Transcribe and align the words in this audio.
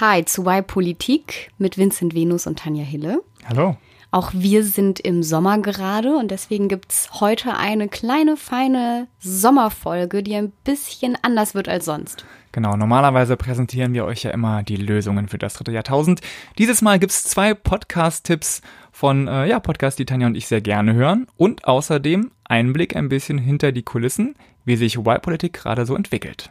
Hi 0.00 0.24
zu 0.24 0.46
Y 0.46 0.66
Politik 0.66 1.50
mit 1.58 1.76
Vincent 1.76 2.14
Venus 2.14 2.46
und 2.46 2.58
Tanja 2.58 2.84
Hille. 2.84 3.22
Hallo. 3.44 3.76
Auch 4.10 4.30
wir 4.32 4.64
sind 4.64 4.98
im 4.98 5.22
Sommer 5.22 5.58
gerade 5.58 6.16
und 6.16 6.30
deswegen 6.30 6.68
gibt 6.68 6.90
es 6.90 7.20
heute 7.20 7.54
eine 7.54 7.86
kleine, 7.86 8.38
feine 8.38 9.08
Sommerfolge, 9.18 10.22
die 10.22 10.36
ein 10.36 10.52
bisschen 10.64 11.18
anders 11.20 11.54
wird 11.54 11.68
als 11.68 11.84
sonst. 11.84 12.24
Genau, 12.52 12.78
normalerweise 12.78 13.36
präsentieren 13.36 13.92
wir 13.92 14.06
euch 14.06 14.22
ja 14.22 14.30
immer 14.30 14.62
die 14.62 14.76
Lösungen 14.76 15.28
für 15.28 15.36
das 15.36 15.52
dritte 15.52 15.72
Jahrtausend. 15.72 16.22
Dieses 16.56 16.80
Mal 16.80 16.98
gibt 16.98 17.12
es 17.12 17.24
zwei 17.24 17.52
Podcast-Tipps 17.52 18.62
von 18.92 19.28
äh, 19.28 19.48
ja, 19.48 19.60
Podcasts, 19.60 19.98
die 19.98 20.06
Tanja 20.06 20.28
und 20.28 20.34
ich 20.34 20.46
sehr 20.46 20.62
gerne 20.62 20.94
hören 20.94 21.26
und 21.36 21.66
außerdem 21.66 22.30
Einblick 22.44 22.96
ein 22.96 23.10
bisschen 23.10 23.36
hinter 23.36 23.70
die 23.70 23.82
Kulissen, 23.82 24.34
wie 24.64 24.76
sich 24.76 24.96
Y-Politik 24.96 25.52
gerade 25.52 25.84
so 25.84 25.94
entwickelt. 25.94 26.50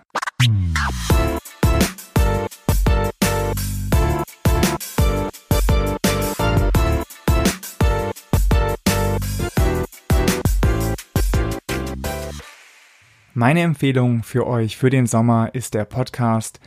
Meine 13.40 13.62
Empfehlung 13.62 14.24
für 14.24 14.46
euch 14.46 14.76
für 14.76 14.90
den 14.90 15.08
Sommer 15.08 15.52
ist 15.54 15.74
der 15.74 15.86
Podcast 15.86 16.60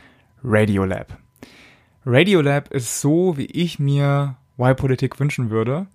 Radiolab. 0.43 1.19
Radiolab 2.03 2.73
ist 2.73 2.99
so, 2.99 3.37
wie 3.37 3.45
ich 3.45 3.77
mir 3.77 4.37
Y-Politik 4.57 5.19
wünschen 5.19 5.51
würde, 5.51 5.85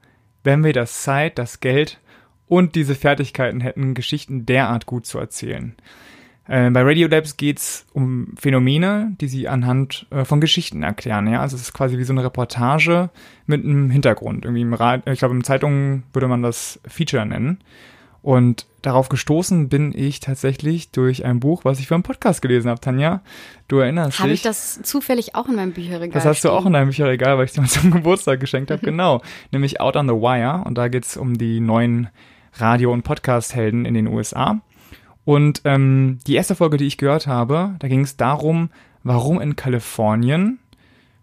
wenn 0.45 0.63
wir 0.63 0.73
das 0.73 1.03
Zeit, 1.03 1.37
das 1.37 1.59
Geld 1.59 1.99
und 2.47 2.77
diese 2.77 2.95
Fertigkeiten 2.95 3.61
hätten, 3.61 3.95
Geschichten 3.95 4.47
derart 4.47 4.87
gut 4.87 5.05
zu 5.05 5.19
erzählen. 5.19 5.75
Äh, 6.47 6.71
bei 6.71 6.83
Radiolabs 6.83 7.37
geht's 7.37 7.85
um 7.93 8.35
Phänomene, 8.39 9.17
die 9.21 9.27
sie 9.27 9.49
anhand 9.49 10.07
äh, 10.11 10.25
von 10.25 10.41
Geschichten 10.41 10.85
erklären. 10.85 11.27
Ja, 11.27 11.41
also 11.41 11.57
es 11.57 11.63
ist 11.63 11.73
quasi 11.73 11.99
wie 11.99 12.05
so 12.05 12.13
eine 12.13 12.23
Reportage 12.23 13.11
mit 13.47 13.65
einem 13.65 13.91
Hintergrund. 13.91 14.45
Irgendwie 14.45 14.63
im 14.63 14.75
Rad, 14.75 15.09
ich 15.09 15.19
glaube, 15.19 15.35
in 15.35 15.43
Zeitungen 15.43 16.05
würde 16.13 16.29
man 16.29 16.45
das 16.45 16.79
Feature 16.87 17.27
nennen. 17.27 17.59
Und 18.29 18.67
darauf 18.83 19.09
gestoßen 19.09 19.71
bin 19.71 19.95
ich 19.97 20.21
tatsächlich 20.21 20.91
durch 20.91 21.25
ein 21.25 21.41
Buch, 21.41 21.65
was 21.65 21.81
ich 21.81 21.89
für 21.89 21.95
einen 21.95 22.03
Podcast 22.03 22.43
gelesen 22.43 22.69
habe, 22.69 22.79
Tanja. 22.79 23.23
Du 23.69 23.79
erinnerst 23.79 24.19
Habe 24.19 24.29
dich? 24.29 24.41
ich 24.41 24.43
das 24.43 24.83
zufällig 24.83 25.35
auch 25.35 25.49
in 25.49 25.57
meinem 25.57 25.73
Bücherregal? 25.73 26.11
Das 26.13 26.27
hast 26.27 26.45
du 26.45 26.51
auch 26.51 26.57
in 26.57 26.65
stehen? 26.65 26.73
deinem 26.75 26.89
Bücherregal, 26.89 27.39
weil 27.39 27.47
ich 27.47 27.53
dir 27.53 27.63
mal 27.63 27.69
zum 27.69 27.91
Geburtstag 27.91 28.39
geschenkt 28.39 28.71
habe. 28.71 28.83
Genau. 28.83 29.23
Nämlich 29.51 29.81
Out 29.81 29.97
on 29.97 30.09
the 30.09 30.13
Wire. 30.13 30.63
Und 30.67 30.77
da 30.77 30.89
geht's 30.89 31.17
um 31.17 31.39
die 31.39 31.61
neuen 31.61 32.11
Radio- 32.53 32.93
und 32.93 33.03
Podcast-Helden 33.03 33.87
in 33.87 33.95
den 33.95 34.07
USA. 34.09 34.61
Und 35.25 35.63
ähm, 35.65 36.19
die 36.27 36.35
erste 36.35 36.55
Folge, 36.55 36.77
die 36.77 36.87
ich 36.87 36.99
gehört 36.99 37.27
habe, 37.27 37.77
da 37.79 37.89
ging 37.89 38.03
es 38.03 38.19
darum, 38.19 38.69
warum 39.05 39.41
in 39.41 39.57
Kalifornien 39.57 40.59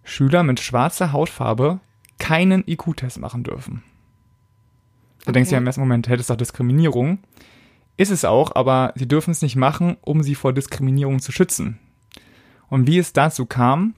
Schüler 0.04 0.42
mit 0.42 0.60
schwarzer 0.60 1.12
Hautfarbe 1.12 1.82
keinen 2.18 2.64
IQ-Test 2.66 3.20
machen 3.20 3.44
dürfen. 3.44 3.84
Du 5.26 5.32
denkst 5.32 5.50
Okay. 5.50 5.56
ja 5.56 5.58
im 5.60 5.68
ersten 5.68 5.82
Moment, 5.82 6.08
hätte 6.08 6.22
es 6.22 6.28
doch 6.28 6.36
Diskriminierung. 6.36 7.20
Ist 7.98 8.12
es 8.12 8.26
auch, 8.26 8.56
aber 8.56 8.94
sie 8.96 9.08
dürfen 9.08 9.32
es 9.32 9.42
nicht 9.42 9.56
machen, 9.56 9.98
um 10.02 10.22
sie 10.22 10.36
vor 10.36 10.54
Diskriminierung 10.54 11.20
zu 11.20 11.32
schützen. 11.32 11.80
Und 12.68 12.88
wie 12.88 12.98
es 12.98 13.14
dazu 13.14 13.46
kam 13.46 13.96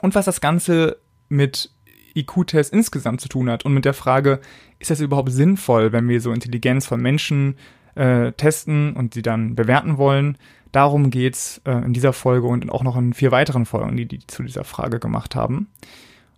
und 0.00 0.14
was 0.14 0.26
das 0.26 0.40
Ganze 0.40 0.98
mit 1.28 1.70
IQ-Tests 2.14 2.72
insgesamt 2.72 3.20
zu 3.20 3.28
tun 3.28 3.50
hat 3.50 3.64
und 3.64 3.74
mit 3.74 3.84
der 3.84 3.94
Frage, 3.94 4.40
ist 4.78 4.90
das 4.90 5.00
überhaupt 5.00 5.32
sinnvoll, 5.32 5.92
wenn 5.92 6.08
wir 6.08 6.20
so 6.20 6.32
Intelligenz 6.32 6.86
von 6.86 7.00
Menschen 7.00 7.56
äh, 7.94 8.32
testen 8.32 8.92
und 8.94 9.14
sie 9.14 9.22
dann 9.22 9.54
bewerten 9.54 9.96
wollen? 9.98 10.36
Darum 10.72 11.10
geht's 11.10 11.60
äh, 11.64 11.84
in 11.84 11.92
dieser 11.92 12.12
Folge 12.12 12.46
und 12.46 12.70
auch 12.70 12.82
noch 12.82 12.96
in 12.96 13.12
vier 13.12 13.32
weiteren 13.32 13.66
Folgen, 13.66 13.96
die 13.96 14.06
die 14.06 14.26
zu 14.26 14.42
dieser 14.42 14.64
Frage 14.64 15.00
gemacht 15.00 15.34
haben. 15.34 15.68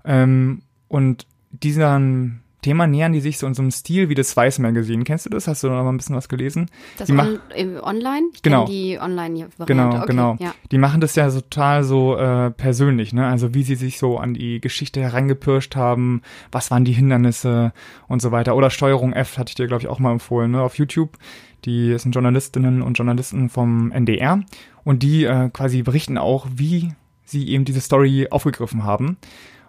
Ähm, 0.04 0.62
und 0.88 1.26
diesem 1.50 2.40
Thema 2.64 2.86
nähern 2.86 3.12
die 3.12 3.20
sich 3.20 3.36
so 3.36 3.46
in 3.46 3.52
so 3.52 3.60
einem 3.60 3.70
Stil 3.70 4.08
wie 4.08 4.14
das 4.14 4.34
Weiß 4.34 4.58
Magazine. 4.58 5.04
Kennst 5.04 5.26
du 5.26 5.30
das? 5.30 5.46
Hast 5.46 5.62
du 5.62 5.68
noch 5.68 5.82
mal 5.82 5.90
ein 5.90 5.98
bisschen 5.98 6.16
was 6.16 6.30
gelesen? 6.30 6.70
Das 6.96 7.08
die 7.08 7.12
on, 7.12 7.38
äh, 7.54 7.66
online? 7.82 8.28
Ich 8.32 8.42
Genau. 8.42 8.64
die 8.64 8.98
Online-Variante. 8.98 9.64
Genau, 9.66 9.96
okay, 9.96 10.06
genau. 10.06 10.36
Ja. 10.40 10.54
Die 10.70 10.78
machen 10.78 11.02
das 11.02 11.14
ja 11.14 11.28
so 11.28 11.42
total 11.42 11.84
so 11.84 12.16
äh, 12.16 12.50
persönlich, 12.50 13.12
ne? 13.12 13.26
Also 13.26 13.52
wie 13.52 13.64
sie 13.64 13.74
sich 13.74 13.98
so 13.98 14.16
an 14.16 14.32
die 14.32 14.62
Geschichte 14.62 15.02
herangepirscht 15.02 15.76
haben, 15.76 16.22
was 16.50 16.70
waren 16.70 16.86
die 16.86 16.92
Hindernisse 16.92 17.74
und 18.08 18.22
so 18.22 18.32
weiter. 18.32 18.56
Oder 18.56 18.70
Steuerung 18.70 19.12
F 19.12 19.36
hatte 19.36 19.50
ich 19.50 19.56
dir, 19.56 19.66
glaube 19.66 19.82
ich, 19.82 19.88
auch 19.88 19.98
mal 19.98 20.12
empfohlen, 20.12 20.50
ne? 20.50 20.62
Auf 20.62 20.78
YouTube. 20.78 21.18
Die 21.66 21.98
sind 21.98 22.12
Journalistinnen 22.12 22.80
und 22.80 22.94
Journalisten 22.96 23.50
vom 23.50 23.92
NDR 23.92 24.42
und 24.84 25.02
die 25.02 25.24
äh, 25.24 25.50
quasi 25.50 25.82
berichten 25.82 26.16
auch, 26.16 26.46
wie 26.54 26.94
sie 27.26 27.48
eben 27.48 27.66
diese 27.66 27.80
Story 27.82 28.28
aufgegriffen 28.30 28.84
haben. 28.84 29.18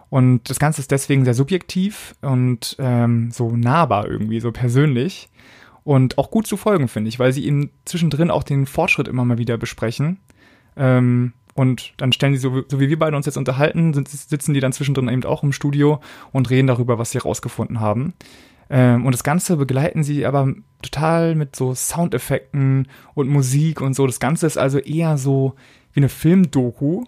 Und 0.08 0.48
das 0.48 0.58
Ganze 0.58 0.80
ist 0.80 0.90
deswegen 0.90 1.24
sehr 1.24 1.34
subjektiv 1.34 2.14
und 2.20 2.76
ähm, 2.78 3.30
so 3.32 3.56
nahbar 3.56 4.08
irgendwie, 4.08 4.40
so 4.40 4.52
persönlich. 4.52 5.28
Und 5.84 6.18
auch 6.18 6.30
gut 6.30 6.46
zu 6.46 6.56
folgen, 6.56 6.88
finde 6.88 7.08
ich, 7.08 7.18
weil 7.18 7.32
sie 7.32 7.46
eben 7.46 7.70
zwischendrin 7.84 8.30
auch 8.30 8.42
den 8.42 8.66
Fortschritt 8.66 9.08
immer 9.08 9.24
mal 9.24 9.38
wieder 9.38 9.56
besprechen. 9.56 10.18
Ähm, 10.76 11.32
und 11.54 11.94
dann 11.96 12.12
stellen 12.12 12.34
sie, 12.34 12.40
so, 12.40 12.62
so 12.68 12.80
wie 12.80 12.88
wir 12.88 12.98
beide 12.98 13.16
uns 13.16 13.26
jetzt 13.26 13.38
unterhalten, 13.38 13.92
sitzen 14.04 14.52
die 14.52 14.60
dann 14.60 14.72
zwischendrin 14.72 15.08
eben 15.08 15.24
auch 15.24 15.42
im 15.42 15.52
Studio 15.52 16.00
und 16.32 16.50
reden 16.50 16.66
darüber, 16.66 16.98
was 16.98 17.12
sie 17.12 17.18
rausgefunden 17.18 17.80
haben. 17.80 18.14
Ähm, 18.68 19.06
und 19.06 19.12
das 19.12 19.24
Ganze 19.24 19.56
begleiten 19.56 20.02
sie 20.02 20.26
aber 20.26 20.52
total 20.82 21.34
mit 21.34 21.56
so 21.56 21.74
Soundeffekten 21.74 22.88
und 23.14 23.28
Musik 23.28 23.80
und 23.80 23.94
so. 23.94 24.06
Das 24.06 24.20
Ganze 24.20 24.46
ist 24.46 24.58
also 24.58 24.78
eher 24.78 25.16
so 25.16 25.54
wie 25.92 26.00
eine 26.00 26.08
Filmdoku 26.08 27.04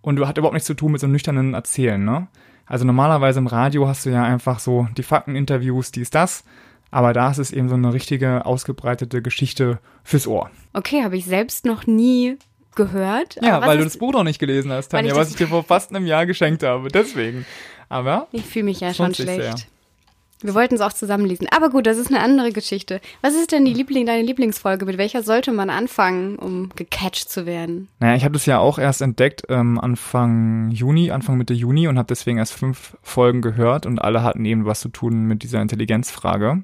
und 0.00 0.24
hat 0.26 0.38
überhaupt 0.38 0.54
nichts 0.54 0.66
zu 0.66 0.74
tun 0.74 0.92
mit 0.92 1.00
so 1.00 1.06
einem 1.06 1.12
nüchternen 1.12 1.54
Erzählen, 1.54 2.02
ne? 2.04 2.28
Also 2.66 2.84
normalerweise 2.84 3.38
im 3.38 3.46
Radio 3.46 3.88
hast 3.88 4.04
du 4.04 4.10
ja 4.10 4.22
einfach 4.22 4.58
so 4.58 4.88
die 4.96 5.02
Fakteninterviews, 5.02 5.90
dies, 5.90 6.10
das. 6.10 6.44
Aber 6.90 7.12
da 7.12 7.30
ist 7.30 7.38
es 7.38 7.50
eben 7.52 7.68
so 7.68 7.74
eine 7.74 7.92
richtige, 7.92 8.46
ausgebreitete 8.46 9.22
Geschichte 9.22 9.78
fürs 10.04 10.26
Ohr. 10.26 10.50
Okay, 10.72 11.02
habe 11.02 11.16
ich 11.16 11.24
selbst 11.24 11.64
noch 11.64 11.86
nie 11.86 12.36
gehört. 12.74 13.38
Ja, 13.42 13.60
weil 13.66 13.78
du 13.78 13.84
das 13.84 13.98
Buch 13.98 14.12
noch 14.12 14.24
nicht 14.24 14.38
gelesen 14.38 14.70
hast, 14.70 14.88
Tanja, 14.88 15.12
ich 15.12 15.18
was 15.18 15.30
ich 15.30 15.36
dir 15.36 15.48
vor 15.48 15.64
fast 15.64 15.94
einem 15.94 16.06
Jahr 16.06 16.26
geschenkt 16.26 16.62
habe. 16.62 16.88
Deswegen. 16.88 17.44
Aber 17.88 18.28
Ich 18.32 18.44
fühle 18.44 18.66
mich 18.66 18.80
ja 18.80 18.92
schon 18.94 19.14
schlecht. 19.14 19.42
sehr. 19.42 19.54
Wir 20.40 20.54
wollten 20.54 20.74
es 20.74 20.80
auch 20.80 20.92
zusammenlesen. 20.92 21.48
Aber 21.50 21.70
gut, 21.70 21.86
das 21.86 21.98
ist 21.98 22.08
eine 22.08 22.20
andere 22.20 22.52
Geschichte. 22.52 23.00
Was 23.22 23.34
ist 23.34 23.50
denn 23.50 23.64
die 23.64 23.74
Liebling, 23.74 24.06
deine 24.06 24.22
Lieblingsfolge? 24.22 24.84
Mit 24.84 24.98
welcher 24.98 25.22
sollte 25.22 25.52
man 25.52 25.68
anfangen, 25.68 26.36
um 26.36 26.70
gecatcht 26.76 27.28
zu 27.28 27.44
werden? 27.44 27.88
Naja, 27.98 28.14
ich 28.14 28.24
habe 28.24 28.34
das 28.34 28.46
ja 28.46 28.58
auch 28.58 28.78
erst 28.78 29.02
entdeckt 29.02 29.42
ähm, 29.48 29.80
Anfang 29.80 30.70
Juni, 30.70 31.10
Anfang 31.10 31.38
Mitte 31.38 31.54
Juni 31.54 31.88
und 31.88 31.98
habe 31.98 32.06
deswegen 32.06 32.38
erst 32.38 32.52
fünf 32.52 32.96
Folgen 33.02 33.42
gehört 33.42 33.84
und 33.84 33.98
alle 34.00 34.22
hatten 34.22 34.44
eben 34.44 34.64
was 34.64 34.80
zu 34.80 34.88
tun 34.90 35.24
mit 35.24 35.42
dieser 35.42 35.60
Intelligenzfrage. 35.60 36.62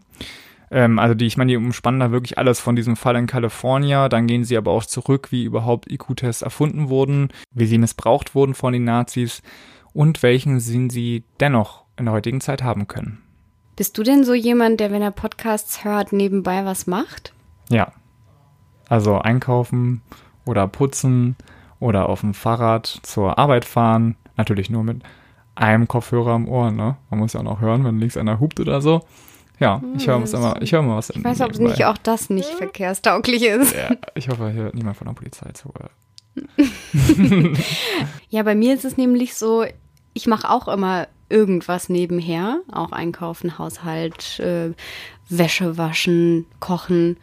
Ähm, 0.71 0.99
also 1.01 1.15
die, 1.15 1.27
ich 1.27 1.37
meine, 1.37 1.51
die 1.51 1.57
umspannen 1.57 2.01
da 2.01 2.13
wirklich 2.13 2.39
alles 2.39 2.61
von 2.61 2.77
diesem 2.77 2.95
Fall 2.95 3.17
in 3.17 3.27
Kalifornien, 3.27 4.09
dann 4.09 4.27
gehen 4.29 4.45
sie 4.45 4.57
aber 4.57 4.71
auch 4.71 4.85
zurück, 4.85 5.29
wie 5.31 5.45
überhaupt 5.45 5.91
IQ-Tests 5.91 6.43
erfunden 6.43 6.89
wurden, 6.89 7.29
wie 7.53 7.67
sie 7.67 7.79
missbraucht 7.79 8.35
wurden 8.37 8.55
von 8.55 8.73
den 8.73 8.85
Nazis 8.85 9.43
und 9.93 10.23
welchen 10.23 10.61
Sinn 10.61 10.91
sie 10.91 11.25
dennoch 11.41 11.85
in 11.97 12.07
der 12.07 12.15
heutigen 12.15 12.41
Zeit 12.41 12.63
haben 12.63 12.87
können. 12.89 13.24
Bist 13.77 13.99
du 13.99 14.03
denn 14.03 14.25
so 14.25 14.35
jemand, 14.35 14.81
der, 14.81 14.93
wenn 14.93 15.03
er 15.03 15.11
Podcasts 15.11 15.85
hört, 15.85 16.13
nebenbei 16.13 16.65
was 16.65 16.87
macht? 16.87 17.33
Ja. 17.69 17.93
Also 18.89 19.19
einkaufen 19.19 20.03
oder 20.45 20.69
putzen 20.69 21.37
oder 21.81 22.09
auf 22.09 22.21
dem 22.21 22.35
Fahrrad 22.35 22.87
zur 23.03 23.39
Arbeit 23.39 23.65
fahren. 23.65 24.17
Natürlich 24.37 24.71
nur 24.71 24.85
mit 24.85 25.03
einem 25.55 25.89
Kopfhörer 25.89 26.37
im 26.37 26.49
Ohr, 26.49 26.71
ne? 26.71 26.97
Man 27.11 27.21
muss 27.21 27.33
ja 27.33 27.41
auch 27.41 27.45
noch 27.45 27.61
hören, 27.61 27.85
wenn 27.85 27.99
links 27.99 28.17
einer 28.17 28.41
hupt 28.41 28.61
oder 28.61 28.81
so. 28.81 29.03
Ja, 29.61 29.81
ich 29.97 30.07
höre 30.09 30.17
immer, 30.17 30.61
ich 30.63 30.73
höre 30.73 30.81
immer 30.81 30.97
was. 30.97 31.11
Ich 31.11 31.23
weiß, 31.23 31.41
ob 31.41 31.59
nicht 31.59 31.85
auch 31.85 31.97
das 31.99 32.29
nicht 32.29 32.49
verkehrstauglich 32.49 33.45
ist. 33.45 33.75
Ja, 33.75 33.97
ich 34.15 34.29
hoffe, 34.29 34.51
hier 34.51 34.65
hört 34.65 34.75
niemand 34.75 34.97
von 34.97 35.07
der 35.07 35.15
Polizei 35.15 35.51
zu. 35.53 35.73
Ja, 38.29 38.43
bei 38.43 38.57
mir 38.57 38.75
ist 38.75 38.85
es 38.85 38.97
nämlich 38.97 39.37
so, 39.37 39.65
ich 40.13 40.27
mache 40.27 40.51
auch 40.51 40.67
immer 40.67 41.07
irgendwas 41.29 41.89
nebenher. 41.89 42.61
Auch 42.71 42.93
einkaufen, 42.93 43.59
Haushalt, 43.59 44.41
äh, 44.41 44.73
Wäsche 45.29 45.79
waschen, 45.79 46.47
kochen. 46.61 47.17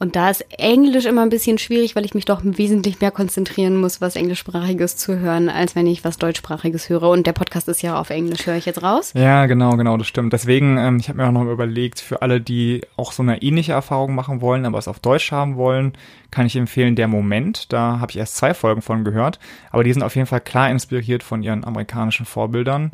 Und 0.00 0.16
da 0.16 0.28
ist 0.28 0.44
Englisch 0.58 1.06
immer 1.06 1.22
ein 1.22 1.30
bisschen 1.30 1.56
schwierig, 1.56 1.94
weil 1.94 2.04
ich 2.04 2.14
mich 2.14 2.24
doch 2.24 2.40
wesentlich 2.42 3.00
mehr 3.00 3.12
konzentrieren 3.12 3.80
muss, 3.80 4.00
was 4.00 4.16
Englischsprachiges 4.16 4.96
zu 4.96 5.18
hören, 5.18 5.48
als 5.48 5.76
wenn 5.76 5.86
ich 5.86 6.04
was 6.04 6.18
Deutschsprachiges 6.18 6.88
höre. 6.88 7.08
Und 7.08 7.26
der 7.26 7.32
Podcast 7.32 7.68
ist 7.68 7.80
ja 7.80 7.98
auf 7.98 8.10
Englisch, 8.10 8.46
höre 8.46 8.56
ich 8.56 8.66
jetzt 8.66 8.82
raus. 8.82 9.12
Ja, 9.14 9.46
genau, 9.46 9.76
genau, 9.76 9.96
das 9.96 10.08
stimmt. 10.08 10.32
Deswegen, 10.32 10.76
ähm, 10.76 10.98
ich 10.98 11.08
habe 11.08 11.18
mir 11.18 11.28
auch 11.28 11.32
noch 11.32 11.50
überlegt, 11.50 12.00
für 12.00 12.22
alle, 12.22 12.40
die 12.40 12.82
auch 12.96 13.12
so 13.12 13.22
eine 13.22 13.40
ähnliche 13.40 13.72
Erfahrung 13.72 14.14
machen 14.14 14.40
wollen, 14.40 14.66
aber 14.66 14.78
es 14.78 14.88
auf 14.88 14.98
Deutsch 14.98 15.30
haben 15.30 15.56
wollen, 15.56 15.92
kann 16.30 16.44
ich 16.44 16.56
empfehlen, 16.56 16.96
Der 16.96 17.08
Moment. 17.08 17.72
Da 17.72 18.00
habe 18.00 18.10
ich 18.10 18.18
erst 18.18 18.36
zwei 18.36 18.52
Folgen 18.52 18.82
von 18.82 19.04
gehört, 19.04 19.38
aber 19.70 19.84
die 19.84 19.92
sind 19.92 20.02
auf 20.02 20.16
jeden 20.16 20.26
Fall 20.26 20.40
klar 20.40 20.68
inspiriert 20.70 21.22
von 21.22 21.42
ihren 21.42 21.64
amerikanischen 21.64 22.26
Vorbildern. 22.26 22.90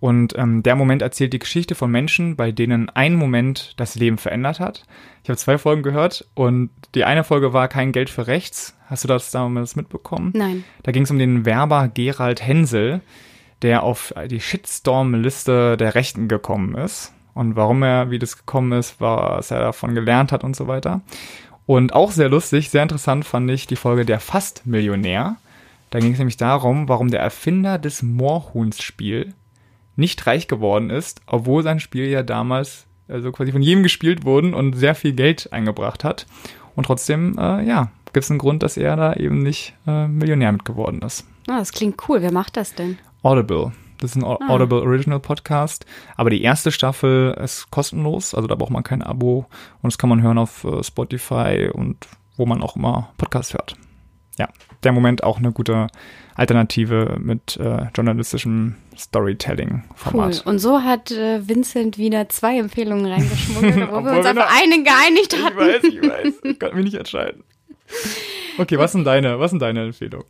Und 0.00 0.38
ähm, 0.38 0.62
der 0.62 0.76
Moment 0.76 1.02
erzählt 1.02 1.32
die 1.32 1.40
Geschichte 1.40 1.74
von 1.74 1.90
Menschen, 1.90 2.36
bei 2.36 2.52
denen 2.52 2.88
ein 2.90 3.14
Moment 3.14 3.74
das 3.78 3.96
Leben 3.96 4.18
verändert 4.18 4.60
hat. 4.60 4.84
Ich 5.24 5.28
habe 5.28 5.36
zwei 5.36 5.58
Folgen 5.58 5.82
gehört 5.82 6.24
und 6.34 6.70
die 6.94 7.04
eine 7.04 7.24
Folge 7.24 7.52
war 7.52 7.66
Kein 7.68 7.90
Geld 7.92 8.08
für 8.08 8.28
Rechts. 8.28 8.76
Hast 8.86 9.04
du 9.04 9.08
das 9.08 9.30
damals 9.30 9.74
mitbekommen? 9.74 10.30
Nein. 10.34 10.64
Da 10.84 10.92
ging 10.92 11.02
es 11.02 11.10
um 11.10 11.18
den 11.18 11.44
Werber 11.44 11.88
Gerald 11.88 12.40
Hensel. 12.46 13.00
der 13.62 13.82
auf 13.82 14.14
die 14.30 14.40
Shitstorm-Liste 14.40 15.76
der 15.76 15.94
Rechten 15.94 16.28
gekommen 16.28 16.76
ist. 16.76 17.12
Und 17.34 17.56
warum 17.56 17.82
er, 17.82 18.10
wie 18.10 18.18
das 18.18 18.36
gekommen 18.36 18.72
ist, 18.72 19.00
was 19.00 19.50
er 19.50 19.60
davon 19.60 19.94
gelernt 19.94 20.32
hat 20.32 20.44
und 20.44 20.56
so 20.56 20.66
weiter. 20.66 21.00
Und 21.66 21.92
auch 21.92 22.10
sehr 22.10 22.28
lustig, 22.28 22.70
sehr 22.70 22.82
interessant 22.82 23.24
fand 23.24 23.50
ich 23.50 23.66
die 23.66 23.76
Folge 23.76 24.04
Der 24.04 24.20
Fast-Millionär. 24.20 25.36
Da 25.90 26.00
ging 26.00 26.12
es 26.12 26.18
nämlich 26.18 26.36
darum, 26.36 26.88
warum 26.88 27.10
der 27.10 27.20
Erfinder 27.20 27.78
des 27.78 28.02
Moorhuhns-Spiel 28.02 29.34
nicht 29.98 30.26
reich 30.26 30.48
geworden 30.48 30.90
ist, 30.90 31.20
obwohl 31.26 31.62
sein 31.62 31.80
Spiel 31.80 32.06
ja 32.06 32.22
damals 32.22 32.86
also 33.08 33.32
quasi 33.32 33.52
von 33.52 33.62
jedem 33.62 33.82
gespielt 33.82 34.24
wurden 34.24 34.54
und 34.54 34.74
sehr 34.74 34.94
viel 34.94 35.12
Geld 35.12 35.52
eingebracht 35.52 36.04
hat. 36.04 36.26
Und 36.76 36.84
trotzdem, 36.84 37.36
äh, 37.38 37.64
ja, 37.64 37.90
gibt 38.12 38.24
es 38.24 38.30
einen 38.30 38.38
Grund, 38.38 38.62
dass 38.62 38.76
er 38.76 38.96
da 38.96 39.14
eben 39.14 39.42
nicht 39.42 39.74
äh, 39.86 40.06
Millionär 40.06 40.52
mit 40.52 40.64
geworden 40.64 41.02
ist. 41.02 41.26
Ah, 41.48 41.58
das 41.58 41.72
klingt 41.72 42.08
cool. 42.08 42.22
Wer 42.22 42.32
macht 42.32 42.56
das 42.56 42.74
denn? 42.74 42.98
Audible. 43.22 43.72
Das 43.98 44.12
ist 44.12 44.16
ein 44.16 44.24
ah. 44.24 44.38
Audible 44.48 44.82
Original 44.82 45.18
Podcast. 45.18 45.86
Aber 46.16 46.30
die 46.30 46.42
erste 46.42 46.70
Staffel 46.70 47.36
ist 47.42 47.70
kostenlos, 47.70 48.34
also 48.34 48.46
da 48.46 48.54
braucht 48.54 48.70
man 48.70 48.84
kein 48.84 49.02
Abo. 49.02 49.46
Und 49.82 49.92
das 49.92 49.98
kann 49.98 50.10
man 50.10 50.22
hören 50.22 50.38
auf 50.38 50.64
äh, 50.64 50.82
Spotify 50.84 51.70
und 51.72 52.06
wo 52.36 52.46
man 52.46 52.62
auch 52.62 52.76
immer 52.76 53.12
Podcast 53.16 53.54
hört. 53.54 53.74
Ja, 54.38 54.48
der 54.84 54.92
Moment 54.92 55.24
auch 55.24 55.38
eine 55.38 55.52
gute 55.52 55.88
Alternative 56.34 57.16
mit 57.20 57.56
äh, 57.56 57.86
journalistischem 57.94 58.76
Storytelling-Format. 58.96 60.42
Cool. 60.44 60.52
Und 60.52 60.58
so 60.58 60.82
hat 60.82 61.10
äh, 61.10 61.46
Vincent 61.48 61.98
wieder 61.98 62.28
zwei 62.28 62.58
Empfehlungen 62.58 63.06
reingeschmuggelt, 63.06 63.76
wo 63.90 64.04
wir 64.04 64.12
uns 64.18 64.26
auf 64.26 64.36
eine 64.36 64.82
geeinigt 64.82 65.36
hatten. 65.42 65.58
Ich 65.58 65.66
weiß, 65.66 65.84
ich 65.84 66.02
weiß. 66.02 66.34
Ich 66.44 66.58
kann 66.58 66.74
mich 66.74 66.84
nicht 66.84 66.96
entscheiden. 66.96 67.42
Okay, 68.58 68.78
was 68.78 68.92
sind 68.92 69.04
deine, 69.04 69.40
was 69.40 69.50
sind 69.50 69.60
deine 69.60 69.84
Empfehlungen? 69.84 70.26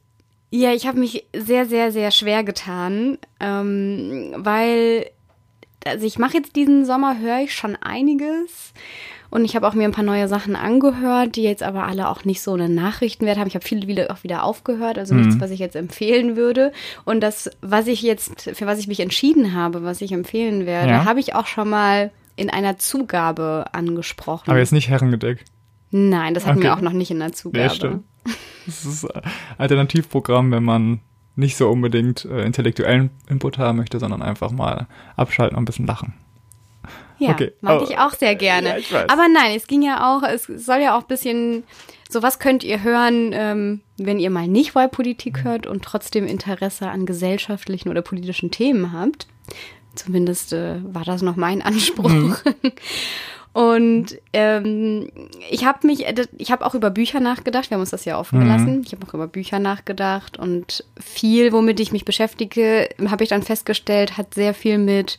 Ja, 0.50 0.72
ich 0.72 0.86
habe 0.86 0.98
mich 0.98 1.26
sehr, 1.36 1.66
sehr, 1.66 1.92
sehr 1.92 2.10
schwer 2.10 2.42
getan, 2.42 3.18
ähm, 3.38 4.32
weil 4.38 5.10
also 5.84 6.06
ich 6.06 6.18
mache 6.18 6.36
jetzt 6.36 6.56
diesen 6.56 6.84
Sommer, 6.84 7.18
höre 7.18 7.40
ich 7.40 7.54
schon 7.54 7.76
einiges. 7.76 8.72
Und 9.30 9.44
ich 9.44 9.54
habe 9.54 9.66
auch 9.68 9.74
mir 9.74 9.84
ein 9.84 9.92
paar 9.92 10.04
neue 10.04 10.28
Sachen 10.28 10.56
angehört, 10.56 11.36
die 11.36 11.42
jetzt 11.42 11.62
aber 11.62 11.84
alle 11.84 12.08
auch 12.08 12.24
nicht 12.24 12.40
so 12.40 12.54
einen 12.54 12.74
Nachrichtenwert 12.74 13.38
haben. 13.38 13.48
Ich 13.48 13.54
habe 13.54 13.64
viele 13.64 13.86
wieder 13.86 14.10
auch 14.10 14.22
wieder 14.22 14.42
aufgehört, 14.44 14.98
also 14.98 15.14
mhm. 15.14 15.22
nichts, 15.22 15.40
was 15.40 15.50
ich 15.50 15.58
jetzt 15.58 15.76
empfehlen 15.76 16.36
würde. 16.36 16.72
Und 17.04 17.20
das, 17.20 17.50
was 17.60 17.86
ich 17.86 18.02
jetzt, 18.02 18.50
für 18.54 18.66
was 18.66 18.78
ich 18.78 18.88
mich 18.88 19.00
entschieden 19.00 19.54
habe, 19.54 19.82
was 19.82 20.00
ich 20.00 20.12
empfehlen 20.12 20.66
werde, 20.66 20.90
ja. 20.90 21.04
habe 21.04 21.20
ich 21.20 21.34
auch 21.34 21.46
schon 21.46 21.68
mal 21.68 22.10
in 22.36 22.50
einer 22.50 22.78
Zugabe 22.78 23.66
angesprochen. 23.72 24.50
Aber 24.50 24.58
jetzt 24.58 24.72
nicht 24.72 24.88
Herrengedeck. 24.88 25.44
Nein, 25.90 26.34
das 26.34 26.46
hatten 26.46 26.58
okay. 26.58 26.68
wir 26.68 26.74
auch 26.74 26.80
noch 26.80 26.92
nicht 26.92 27.10
in 27.10 27.18
der 27.18 27.32
Zugabe. 27.32 27.64
Ja, 27.64 27.70
stimmt. 27.70 28.04
Das 28.66 28.84
ist 28.84 29.04
ein 29.04 29.22
Alternativprogramm, 29.56 30.50
wenn 30.50 30.62
man 30.62 31.00
nicht 31.36 31.56
so 31.56 31.70
unbedingt 31.70 32.24
äh, 32.24 32.44
intellektuellen 32.44 33.10
Input 33.28 33.58
haben 33.58 33.78
möchte, 33.78 33.98
sondern 33.98 34.22
einfach 34.22 34.50
mal 34.50 34.86
abschalten 35.16 35.56
und 35.56 35.62
ein 35.62 35.66
bisschen 35.66 35.86
lachen. 35.86 36.14
Ja, 37.18 37.30
okay. 37.30 37.52
mag 37.60 37.82
ich 37.82 37.98
auch 37.98 38.12
sehr 38.12 38.34
gerne. 38.34 38.80
Ja. 38.90 39.04
Aber 39.08 39.28
nein, 39.28 39.56
es 39.56 39.66
ging 39.66 39.82
ja 39.82 40.14
auch, 40.14 40.22
es 40.22 40.44
soll 40.44 40.80
ja 40.80 40.96
auch 40.96 41.02
ein 41.02 41.08
bisschen, 41.08 41.64
so 42.08 42.22
was 42.22 42.38
könnt 42.38 42.64
ihr 42.64 42.82
hören, 42.82 43.30
ähm, 43.32 43.80
wenn 43.96 44.18
ihr 44.18 44.30
mal 44.30 44.48
nicht 44.48 44.74
Wahlpolitik 44.74 45.44
hört 45.44 45.66
und 45.66 45.84
trotzdem 45.84 46.26
Interesse 46.26 46.88
an 46.88 47.06
gesellschaftlichen 47.06 47.88
oder 47.88 48.02
politischen 48.02 48.50
Themen 48.50 48.92
habt. 48.92 49.26
Zumindest 49.94 50.52
äh, 50.52 50.76
war 50.82 51.04
das 51.04 51.22
noch 51.22 51.36
mein 51.36 51.60
Anspruch. 51.60 52.10
Mhm. 52.10 52.36
Und 53.58 54.18
ähm, 54.34 55.10
ich 55.50 55.64
habe 55.64 55.84
mich, 55.84 56.06
äh, 56.06 56.26
ich 56.36 56.52
habe 56.52 56.64
auch 56.64 56.76
über 56.76 56.90
Bücher 56.90 57.18
nachgedacht. 57.18 57.70
Wir 57.70 57.74
haben 57.74 57.80
uns 57.80 57.90
das 57.90 58.04
ja 58.04 58.16
offen 58.16 58.38
gelassen. 58.38 58.76
Mhm. 58.76 58.82
Ich 58.86 58.92
habe 58.92 59.04
auch 59.04 59.14
über 59.14 59.26
Bücher 59.26 59.58
nachgedacht 59.58 60.38
und 60.38 60.84
viel, 61.00 61.52
womit 61.52 61.80
ich 61.80 61.90
mich 61.90 62.04
beschäftige, 62.04 62.88
habe 63.08 63.24
ich 63.24 63.30
dann 63.30 63.42
festgestellt, 63.42 64.16
hat 64.16 64.34
sehr 64.34 64.54
viel 64.54 64.78
mit 64.78 65.18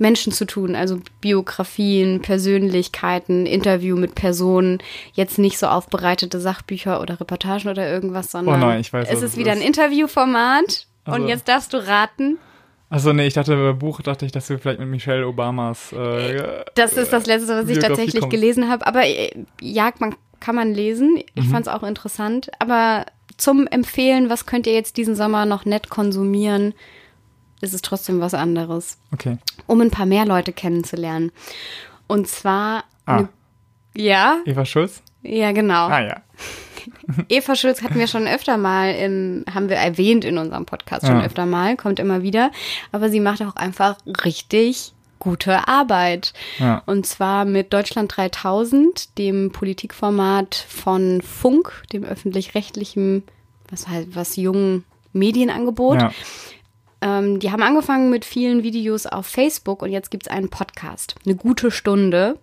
Menschen 0.00 0.32
zu 0.32 0.46
tun. 0.46 0.74
Also 0.74 1.00
Biografien, 1.20 2.20
Persönlichkeiten, 2.20 3.46
Interview 3.46 3.96
mit 3.96 4.14
Personen. 4.14 4.78
Jetzt 5.12 5.38
nicht 5.38 5.58
so 5.58 5.66
aufbereitete 5.66 6.40
Sachbücher 6.40 7.00
oder 7.00 7.20
Reportagen 7.20 7.68
oder 7.68 7.88
irgendwas, 7.88 8.32
sondern 8.32 8.62
oh 8.62 8.66
nein, 8.66 8.80
ich 8.80 8.92
weiß, 8.92 9.08
es 9.10 9.22
ist 9.22 9.36
wieder 9.36 9.52
ein 9.52 9.60
Interviewformat. 9.60 10.86
Also. 11.04 11.22
Und 11.22 11.28
jetzt 11.28 11.48
darfst 11.48 11.72
du 11.72 11.78
raten. 11.78 12.38
Also 12.88 13.12
nee, 13.12 13.26
ich 13.26 13.34
dachte, 13.34 13.54
bei 13.54 13.72
Buch 13.72 14.00
dachte 14.02 14.26
ich, 14.26 14.32
dass 14.32 14.48
du 14.48 14.58
vielleicht 14.58 14.80
mit 14.80 14.88
Michelle 14.88 15.26
Obamas. 15.26 15.92
Äh, 15.92 16.64
das 16.74 16.94
ist 16.94 17.12
das 17.12 17.26
letzte, 17.26 17.54
was 17.54 17.68
ich 17.68 17.78
tatsächlich 17.78 18.22
kommst. 18.22 18.34
gelesen 18.34 18.68
habe. 18.68 18.86
Aber 18.86 19.06
äh, 19.06 19.30
ja, 19.60 19.92
man 20.00 20.16
kann 20.40 20.56
man 20.56 20.74
lesen. 20.74 21.22
Ich 21.34 21.44
mhm. 21.44 21.50
fand 21.50 21.66
es 21.66 21.72
auch 21.72 21.84
interessant. 21.84 22.50
Aber 22.58 23.06
zum 23.36 23.66
Empfehlen, 23.66 24.28
was 24.28 24.46
könnt 24.46 24.66
ihr 24.66 24.72
jetzt 24.72 24.96
diesen 24.96 25.14
Sommer 25.14 25.46
noch 25.46 25.64
nett 25.64 25.88
konsumieren, 25.88 26.74
ist 27.60 27.74
es 27.74 27.82
trotzdem 27.82 28.20
was 28.20 28.34
anderes. 28.34 28.98
Okay. 29.12 29.38
Um 29.66 29.80
ein 29.80 29.90
paar 29.90 30.06
mehr 30.06 30.24
Leute 30.24 30.52
kennenzulernen. 30.52 31.32
Und 32.06 32.28
zwar. 32.28 32.84
Ah. 33.06 33.22
Ne, 33.22 33.28
ja. 33.94 34.38
Eva 34.44 34.64
Schulz? 34.64 35.02
Ja, 35.22 35.52
genau. 35.52 35.88
Ah 35.88 36.00
ja. 36.00 36.22
Eva 37.28 37.54
Schulz 37.54 37.82
hatten 37.82 37.98
wir 37.98 38.06
schon 38.06 38.26
öfter 38.26 38.56
mal, 38.56 38.94
im, 38.94 39.44
haben 39.52 39.68
wir 39.68 39.76
erwähnt 39.76 40.24
in 40.24 40.38
unserem 40.38 40.64
Podcast 40.64 41.06
schon 41.06 41.20
ja. 41.20 41.26
öfter 41.26 41.46
mal, 41.46 41.76
kommt 41.76 41.98
immer 41.98 42.22
wieder. 42.22 42.50
Aber 42.92 43.10
sie 43.10 43.20
macht 43.20 43.42
auch 43.42 43.56
einfach 43.56 43.98
richtig 44.24 44.92
gute 45.18 45.68
Arbeit. 45.68 46.32
Ja. 46.58 46.82
Und 46.86 47.06
zwar 47.06 47.44
mit 47.44 47.72
Deutschland 47.72 48.16
3000, 48.16 49.18
dem 49.18 49.52
Politikformat 49.52 50.54
von 50.54 51.20
Funk, 51.20 51.82
dem 51.92 52.04
öffentlich-rechtlichen, 52.04 53.22
was 53.68 53.88
halt, 53.88 54.16
was 54.16 54.36
jungen 54.36 54.84
Medienangebot. 55.12 56.00
Ja. 56.00 56.12
Ähm, 57.02 57.38
die 57.38 57.50
haben 57.50 57.62
angefangen 57.62 58.10
mit 58.10 58.24
vielen 58.24 58.62
Videos 58.62 59.06
auf 59.06 59.26
Facebook 59.26 59.82
und 59.82 59.90
jetzt 59.90 60.10
gibt 60.10 60.26
es 60.26 60.32
einen 60.32 60.50
Podcast, 60.50 61.14
eine 61.24 61.36
gute 61.36 61.70
Stunde. 61.70 62.38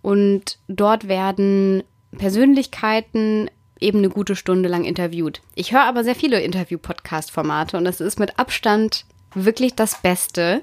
Und 0.00 0.58
dort 0.68 1.06
werden 1.08 1.84
Persönlichkeiten 2.18 3.48
eben 3.78 3.98
eine 3.98 4.08
gute 4.10 4.36
Stunde 4.36 4.68
lang 4.68 4.84
interviewt. 4.84 5.40
Ich 5.54 5.72
höre 5.72 5.84
aber 5.84 6.04
sehr 6.04 6.14
viele 6.14 6.40
Interview-Podcast-Formate 6.40 7.76
und 7.76 7.84
das 7.84 8.00
ist 8.00 8.18
mit 8.18 8.38
Abstand 8.38 9.04
wirklich 9.34 9.74
das 9.74 10.00
Beste, 10.02 10.62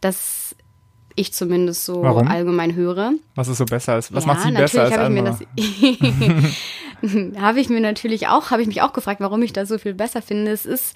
das 0.00 0.54
ich 1.14 1.32
zumindest 1.32 1.84
so 1.84 2.02
Warum? 2.02 2.28
allgemein 2.28 2.74
höre. 2.74 3.12
Was 3.34 3.48
ist 3.48 3.58
so 3.58 3.64
besser 3.64 3.94
als, 3.94 4.12
was 4.12 4.24
ja, 4.24 4.28
macht 4.32 4.42
sie 4.42 4.52
besser 4.52 4.84
als 4.84 4.96
andere? 4.96 5.38
habe 7.40 7.60
ich 7.60 7.68
mir 7.68 7.80
natürlich 7.80 8.28
auch, 8.28 8.50
habe 8.50 8.62
ich 8.62 8.68
mich 8.68 8.82
auch 8.82 8.92
gefragt, 8.92 9.20
warum 9.20 9.42
ich 9.42 9.52
das 9.52 9.68
so 9.68 9.78
viel 9.78 9.94
besser 9.94 10.22
finde. 10.22 10.52
Es 10.52 10.64
ist, 10.64 10.94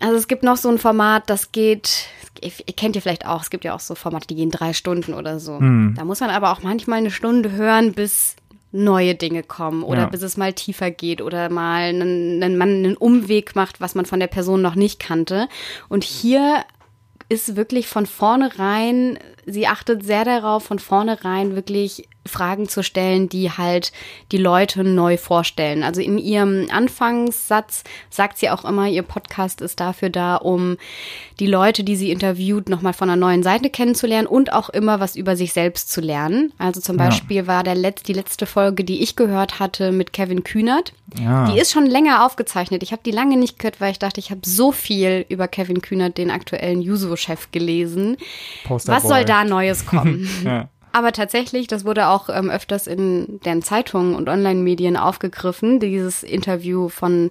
also 0.00 0.16
es 0.16 0.28
gibt 0.28 0.42
noch 0.42 0.56
so 0.56 0.68
ein 0.68 0.78
Format, 0.78 1.28
das 1.30 1.52
geht, 1.52 2.06
ihr 2.40 2.50
kennt 2.74 2.96
ihr 2.96 3.02
vielleicht 3.02 3.26
auch, 3.26 3.42
es 3.42 3.50
gibt 3.50 3.64
ja 3.64 3.74
auch 3.74 3.80
so 3.80 3.94
Formate, 3.94 4.26
die 4.26 4.34
gehen 4.34 4.50
drei 4.50 4.72
Stunden 4.72 5.14
oder 5.14 5.38
so. 5.38 5.58
Hm. 5.58 5.94
Da 5.96 6.04
muss 6.04 6.20
man 6.20 6.30
aber 6.30 6.50
auch 6.52 6.62
manchmal 6.62 6.98
eine 6.98 7.10
Stunde 7.10 7.52
hören, 7.52 7.92
bis 7.92 8.36
neue 8.72 9.14
Dinge 9.14 9.42
kommen 9.42 9.82
oder 9.82 10.02
ja. 10.02 10.06
bis 10.06 10.22
es 10.22 10.36
mal 10.36 10.52
tiefer 10.52 10.90
geht 10.90 11.22
oder 11.22 11.50
mal 11.50 11.82
einen, 11.82 12.42
einen, 12.42 12.56
man 12.56 12.68
einen 12.68 12.96
Umweg 12.96 13.56
macht, 13.56 13.80
was 13.80 13.94
man 13.94 14.06
von 14.06 14.20
der 14.20 14.28
Person 14.28 14.62
noch 14.62 14.74
nicht 14.74 15.00
kannte. 15.00 15.48
Und 15.88 16.04
hier 16.04 16.64
ist 17.28 17.56
wirklich 17.56 17.88
von 17.88 18.06
vornherein, 18.06 19.18
sie 19.52 19.66
achtet 19.66 20.04
sehr 20.04 20.24
darauf, 20.24 20.64
von 20.64 20.78
vornherein 20.78 21.54
wirklich 21.54 22.08
Fragen 22.26 22.68
zu 22.68 22.82
stellen, 22.82 23.28
die 23.28 23.50
halt 23.50 23.92
die 24.30 24.36
Leute 24.36 24.84
neu 24.84 25.16
vorstellen. 25.16 25.82
Also 25.82 26.02
in 26.02 26.18
ihrem 26.18 26.66
Anfangssatz 26.70 27.82
sagt 28.10 28.38
sie 28.38 28.50
auch 28.50 28.64
immer, 28.64 28.88
ihr 28.88 29.02
Podcast 29.02 29.62
ist 29.62 29.80
dafür 29.80 30.10
da, 30.10 30.36
um 30.36 30.76
die 31.38 31.46
Leute, 31.46 31.82
die 31.82 31.96
sie 31.96 32.10
interviewt, 32.10 32.68
nochmal 32.68 32.92
von 32.92 33.08
einer 33.08 33.18
neuen 33.18 33.42
Seite 33.42 33.70
kennenzulernen 33.70 34.26
und 34.26 34.52
auch 34.52 34.68
immer 34.68 35.00
was 35.00 35.16
über 35.16 35.34
sich 35.34 35.54
selbst 35.54 35.90
zu 35.90 36.02
lernen. 36.02 36.52
Also 36.58 36.82
zum 36.82 36.98
Beispiel 36.98 37.38
ja. 37.38 37.46
war 37.46 37.64
der 37.64 37.74
Letz-, 37.74 38.02
die 38.02 38.12
letzte 38.12 38.44
Folge, 38.44 38.84
die 38.84 39.02
ich 39.02 39.16
gehört 39.16 39.58
hatte 39.58 39.90
mit 39.90 40.12
Kevin 40.12 40.44
Kühnert. 40.44 40.92
Ja. 41.18 41.50
Die 41.50 41.58
ist 41.58 41.72
schon 41.72 41.86
länger 41.86 42.26
aufgezeichnet. 42.26 42.82
Ich 42.82 42.92
habe 42.92 43.02
die 43.04 43.10
lange 43.10 43.38
nicht 43.38 43.58
gehört, 43.58 43.80
weil 43.80 43.92
ich 43.92 43.98
dachte, 43.98 44.20
ich 44.20 44.30
habe 44.30 44.42
so 44.44 44.72
viel 44.72 45.24
über 45.30 45.48
Kevin 45.48 45.80
Kühnert, 45.80 46.18
den 46.18 46.30
aktuellen 46.30 46.82
Juso-Chef, 46.82 47.50
gelesen. 47.50 48.18
Posterboy. 48.64 48.96
Was 48.96 49.08
soll 49.08 49.24
da 49.24 49.39
Neues 49.44 49.86
kommen? 49.86 50.28
ja. 50.44 50.68
Aber 50.92 51.12
tatsächlich, 51.12 51.68
das 51.68 51.84
wurde 51.84 52.08
auch 52.08 52.28
ähm, 52.28 52.50
öfters 52.50 52.86
in 52.86 53.40
den 53.44 53.62
Zeitungen 53.62 54.14
und 54.14 54.28
Online-Medien 54.28 54.96
aufgegriffen, 54.96 55.78
dieses 55.78 56.22
Interview 56.24 56.88
von 56.88 57.30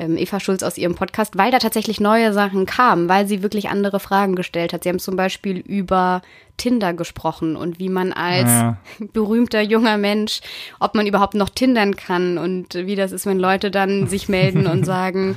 ähm, 0.00 0.16
Eva 0.16 0.40
Schulz 0.40 0.62
aus 0.62 0.78
ihrem 0.78 0.94
Podcast, 0.94 1.36
weil 1.36 1.52
da 1.52 1.58
tatsächlich 1.58 2.00
neue 2.00 2.32
Sachen 2.32 2.66
kamen, 2.66 3.08
weil 3.08 3.26
sie 3.28 3.42
wirklich 3.42 3.68
andere 3.68 4.00
Fragen 4.00 4.34
gestellt 4.34 4.72
hat. 4.72 4.82
Sie 4.82 4.88
haben 4.88 4.98
zum 4.98 5.14
Beispiel 5.14 5.58
über 5.58 6.22
Tinder 6.56 6.94
gesprochen 6.94 7.54
und 7.54 7.78
wie 7.78 7.90
man 7.90 8.12
als 8.12 8.50
ja. 8.50 8.78
berühmter 9.12 9.60
junger 9.60 9.98
Mensch, 9.98 10.40
ob 10.80 10.94
man 10.94 11.06
überhaupt 11.06 11.34
noch 11.34 11.50
tindern 11.50 11.96
kann 11.96 12.38
und 12.38 12.74
wie 12.74 12.96
das 12.96 13.12
ist, 13.12 13.26
wenn 13.26 13.38
Leute 13.38 13.70
dann 13.70 14.08
sich 14.08 14.28
melden 14.28 14.66
und 14.66 14.84
sagen, 14.86 15.36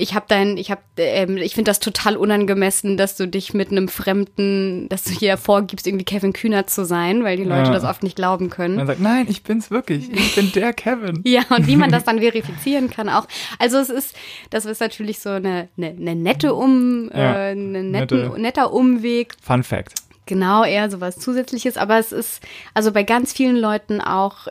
ich 0.00 0.14
habe 0.14 0.24
dein, 0.28 0.56
ich 0.56 0.70
habe, 0.70 0.80
ähm, 0.96 1.36
ich 1.38 1.54
finde 1.54 1.70
das 1.70 1.80
total 1.80 2.16
unangemessen, 2.16 2.96
dass 2.96 3.16
du 3.16 3.26
dich 3.26 3.52
mit 3.52 3.70
einem 3.72 3.88
Fremden, 3.88 4.88
dass 4.88 5.02
du 5.02 5.10
hier 5.10 5.36
vorgibst, 5.36 5.86
irgendwie 5.88 6.04
Kevin 6.04 6.32
Kühner 6.32 6.66
zu 6.68 6.84
sein, 6.86 7.24
weil 7.24 7.36
die 7.36 7.42
Leute 7.44 7.68
Ja. 7.68 7.72
das 7.72 7.82
oft 7.84 8.02
nicht 8.04 8.14
glauben 8.14 8.48
können. 8.48 8.76
Man 8.76 8.86
sagt, 8.86 9.00
nein, 9.00 9.26
ich 9.28 9.42
bin's 9.42 9.70
wirklich. 9.72 10.08
Ich 10.12 10.34
bin 10.36 10.52
der 10.52 10.72
Kevin. 10.72 11.22
Ja, 11.26 11.42
und 11.50 11.66
wie 11.66 11.74
man 11.76 11.90
das 11.90 12.04
dann 12.04 12.20
verifizieren 12.20 12.88
kann 12.90 13.08
auch. 13.08 13.26
Also 13.58 13.78
es 13.78 13.90
ist, 13.90 14.14
das 14.50 14.64
ist 14.66 14.80
natürlich 14.80 15.18
so 15.18 15.30
eine, 15.30 15.68
eine, 15.76 15.88
eine 15.88 16.14
nette 16.14 16.54
Um, 16.54 17.10
Ja, 17.12 17.48
äh, 17.48 17.52
ein 17.52 17.72
netten, 17.90 17.90
nette- 17.90 18.40
netter 18.40 18.72
Umweg. 18.72 19.34
Fun 19.42 19.62
Fact. 19.64 19.94
Genau, 20.26 20.62
eher 20.62 20.90
sowas 20.90 21.18
Zusätzliches. 21.18 21.76
Aber 21.76 21.98
es 21.98 22.12
ist, 22.12 22.40
also 22.72 22.92
bei 22.92 23.02
ganz 23.02 23.32
vielen 23.32 23.56
Leuten 23.56 24.00
auch, 24.00 24.46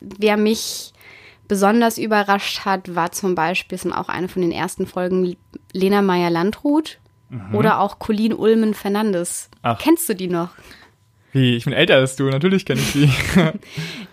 wer 0.00 0.36
mich 0.36 0.92
besonders 1.52 1.98
überrascht 1.98 2.64
hat, 2.64 2.94
war 2.94 3.12
zum 3.12 3.34
Beispiel, 3.34 3.76
ist 3.76 3.92
auch 3.92 4.08
eine 4.08 4.28
von 4.28 4.40
den 4.40 4.52
ersten 4.52 4.86
Folgen, 4.86 5.36
Lena 5.74 6.00
Meyer-Landrut 6.00 6.98
oder 7.52 7.78
auch 7.80 7.98
Colleen 7.98 8.32
Ulmen-Fernandes. 8.32 9.50
Mhm. 9.62 9.76
Kennst 9.78 10.08
du 10.08 10.14
die 10.14 10.28
noch? 10.28 10.48
Wie, 11.32 11.56
ich 11.56 11.64
bin 11.64 11.72
älter 11.72 11.94
als 11.96 12.16
du, 12.16 12.24
natürlich 12.24 12.64
kenne 12.66 12.80
ich 12.80 12.92
die. 12.92 13.10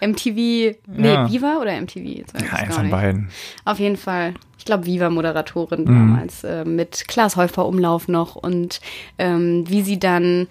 MTV, 0.06 0.78
nee, 0.88 1.08
Ja. 1.14 1.30
Viva 1.32 1.58
oder 1.62 1.80
MTV? 1.80 2.24
Ja, 2.42 2.54
eins 2.54 2.76
von 2.76 2.90
beiden. 2.90 3.30
Auf 3.66 3.80
jeden 3.80 3.98
Fall. 3.98 4.34
Ich 4.58 4.66
glaube, 4.66 4.86
Viva-Moderatorin 4.86 5.82
Mhm. 5.82 5.86
damals 5.86 6.44
äh, 6.44 6.66
mit 6.66 7.08
Klaas 7.08 7.36
Häufer 7.38 7.66
Umlauf 7.66 8.08
noch 8.08 8.36
und 8.36 8.82
ähm, 9.18 9.64
wie 9.68 9.82
sie 9.82 9.98
dann 10.00 10.48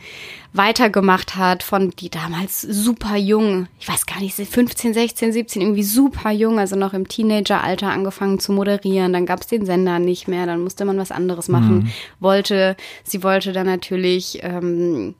weitergemacht 0.54 1.36
hat 1.36 1.62
von 1.62 1.90
die 1.90 2.08
damals 2.10 2.62
super 2.62 3.16
jung, 3.16 3.68
ich 3.78 3.86
weiß 3.88 4.06
gar 4.06 4.20
nicht, 4.20 4.34
15, 4.34 4.94
16, 4.94 5.32
17, 5.32 5.62
irgendwie 5.62 5.82
super 5.82 6.30
jung, 6.32 6.58
also 6.58 6.74
noch 6.74 6.94
im 6.94 7.06
Teenageralter 7.06 7.90
angefangen 7.90 8.40
zu 8.40 8.52
moderieren. 8.52 9.12
Dann 9.12 9.26
gab 9.26 9.42
es 9.42 9.46
den 9.46 9.66
Sender 9.66 9.98
nicht 9.98 10.26
mehr, 10.26 10.46
dann 10.46 10.62
musste 10.62 10.84
man 10.86 10.96
was 10.98 11.12
anderes 11.12 11.48
machen. 11.48 11.92
Wollte, 12.18 12.76
sie 13.04 13.22
wollte 13.22 13.52
dann 13.52 13.66
natürlich 13.66 14.40
ähm, 14.42 15.14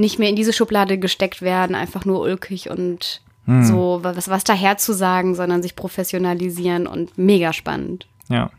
nicht 0.00 0.18
mehr 0.18 0.28
in 0.30 0.36
diese 0.36 0.52
Schublade 0.52 0.98
gesteckt 0.98 1.42
werden, 1.42 1.76
einfach 1.76 2.04
nur 2.04 2.20
ulkig 2.20 2.70
und 2.70 3.20
so 3.62 3.98
was, 4.02 4.28
was 4.28 4.44
daher 4.44 4.76
zu 4.76 4.92
sagen, 4.92 5.34
sondern 5.34 5.60
sich 5.60 5.74
professionalisieren 5.74 6.86
und 6.86 7.18
mega 7.18 7.52
spannend. 7.52 8.06
Ja. 8.28 8.50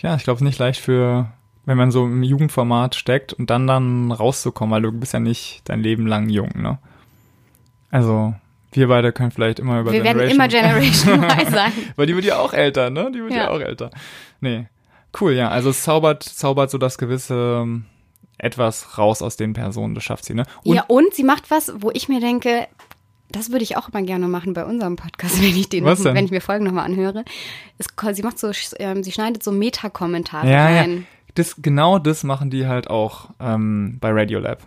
Ja, 0.00 0.16
ich 0.16 0.24
glaube, 0.24 0.36
es 0.36 0.42
ist 0.42 0.46
nicht 0.46 0.58
leicht 0.58 0.80
für, 0.80 1.28
wenn 1.64 1.78
man 1.78 1.90
so 1.90 2.04
im 2.04 2.22
Jugendformat 2.22 2.94
steckt 2.94 3.32
und 3.32 3.48
dann 3.48 3.66
dann 3.66 4.12
rauszukommen, 4.12 4.74
weil 4.74 4.82
du 4.82 4.92
bist 4.92 5.14
ja 5.14 5.20
nicht 5.20 5.62
dein 5.64 5.80
Leben 5.82 6.06
lang 6.06 6.28
jung, 6.28 6.50
ne? 6.60 6.78
Also, 7.90 8.34
wir 8.72 8.88
beide 8.88 9.12
können 9.12 9.30
vielleicht 9.30 9.60
immer 9.60 9.80
über 9.80 9.92
Wir 9.92 10.04
werden 10.04 10.28
Generation 10.28 11.14
immer 11.14 11.18
Generation 11.18 11.22
Y 11.24 11.50
sein. 11.52 11.72
Weil 11.96 12.06
die 12.06 12.14
wird 12.14 12.24
ja 12.26 12.38
auch 12.38 12.52
älter, 12.52 12.90
ne? 12.90 13.10
Die 13.14 13.20
wird 13.22 13.32
ja, 13.32 13.44
Ja. 13.44 13.50
auch 13.50 13.60
älter. 13.60 13.90
Nee. 14.40 14.66
Cool, 15.18 15.32
ja. 15.32 15.48
Also 15.48 15.70
es 15.70 15.82
zaubert, 15.82 16.22
zaubert 16.22 16.70
so 16.70 16.76
das 16.78 16.98
gewisse 16.98 17.62
ähm, 17.62 17.84
etwas 18.42 18.98
raus 18.98 19.22
aus 19.22 19.36
den 19.36 19.52
Personen, 19.54 19.94
das 19.94 20.04
schafft 20.04 20.24
sie, 20.24 20.34
ne? 20.34 20.44
Und 20.64 20.74
ja, 20.74 20.84
und 20.88 21.14
sie 21.14 21.22
macht 21.22 21.50
was, 21.50 21.72
wo 21.78 21.90
ich 21.92 22.08
mir 22.08 22.20
denke, 22.20 22.66
das 23.30 23.50
würde 23.50 23.62
ich 23.62 23.76
auch 23.76 23.88
immer 23.88 24.02
gerne 24.02 24.28
machen 24.28 24.52
bei 24.52 24.64
unserem 24.64 24.96
Podcast, 24.96 25.38
wenn 25.42 25.56
ich 25.56 25.68
den, 25.68 25.84
denn? 25.84 26.04
wenn 26.04 26.24
ich 26.24 26.30
mir 26.30 26.40
Folgen 26.40 26.64
nochmal 26.64 26.84
anhöre. 26.84 27.24
Es, 27.78 27.86
sie 28.14 28.22
macht 28.22 28.38
so, 28.38 28.50
ähm, 28.78 29.02
sie 29.04 29.12
schneidet 29.12 29.42
so 29.42 29.52
Metakommentare 29.52 30.46
ja, 30.46 30.70
ja. 30.70 30.80
rein. 30.80 31.06
Das, 31.34 31.54
genau 31.62 31.98
das 31.98 32.24
machen 32.24 32.50
die 32.50 32.66
halt 32.66 32.90
auch 32.90 33.30
ähm, 33.40 33.96
bei 34.00 34.10
Radiolab. 34.10 34.66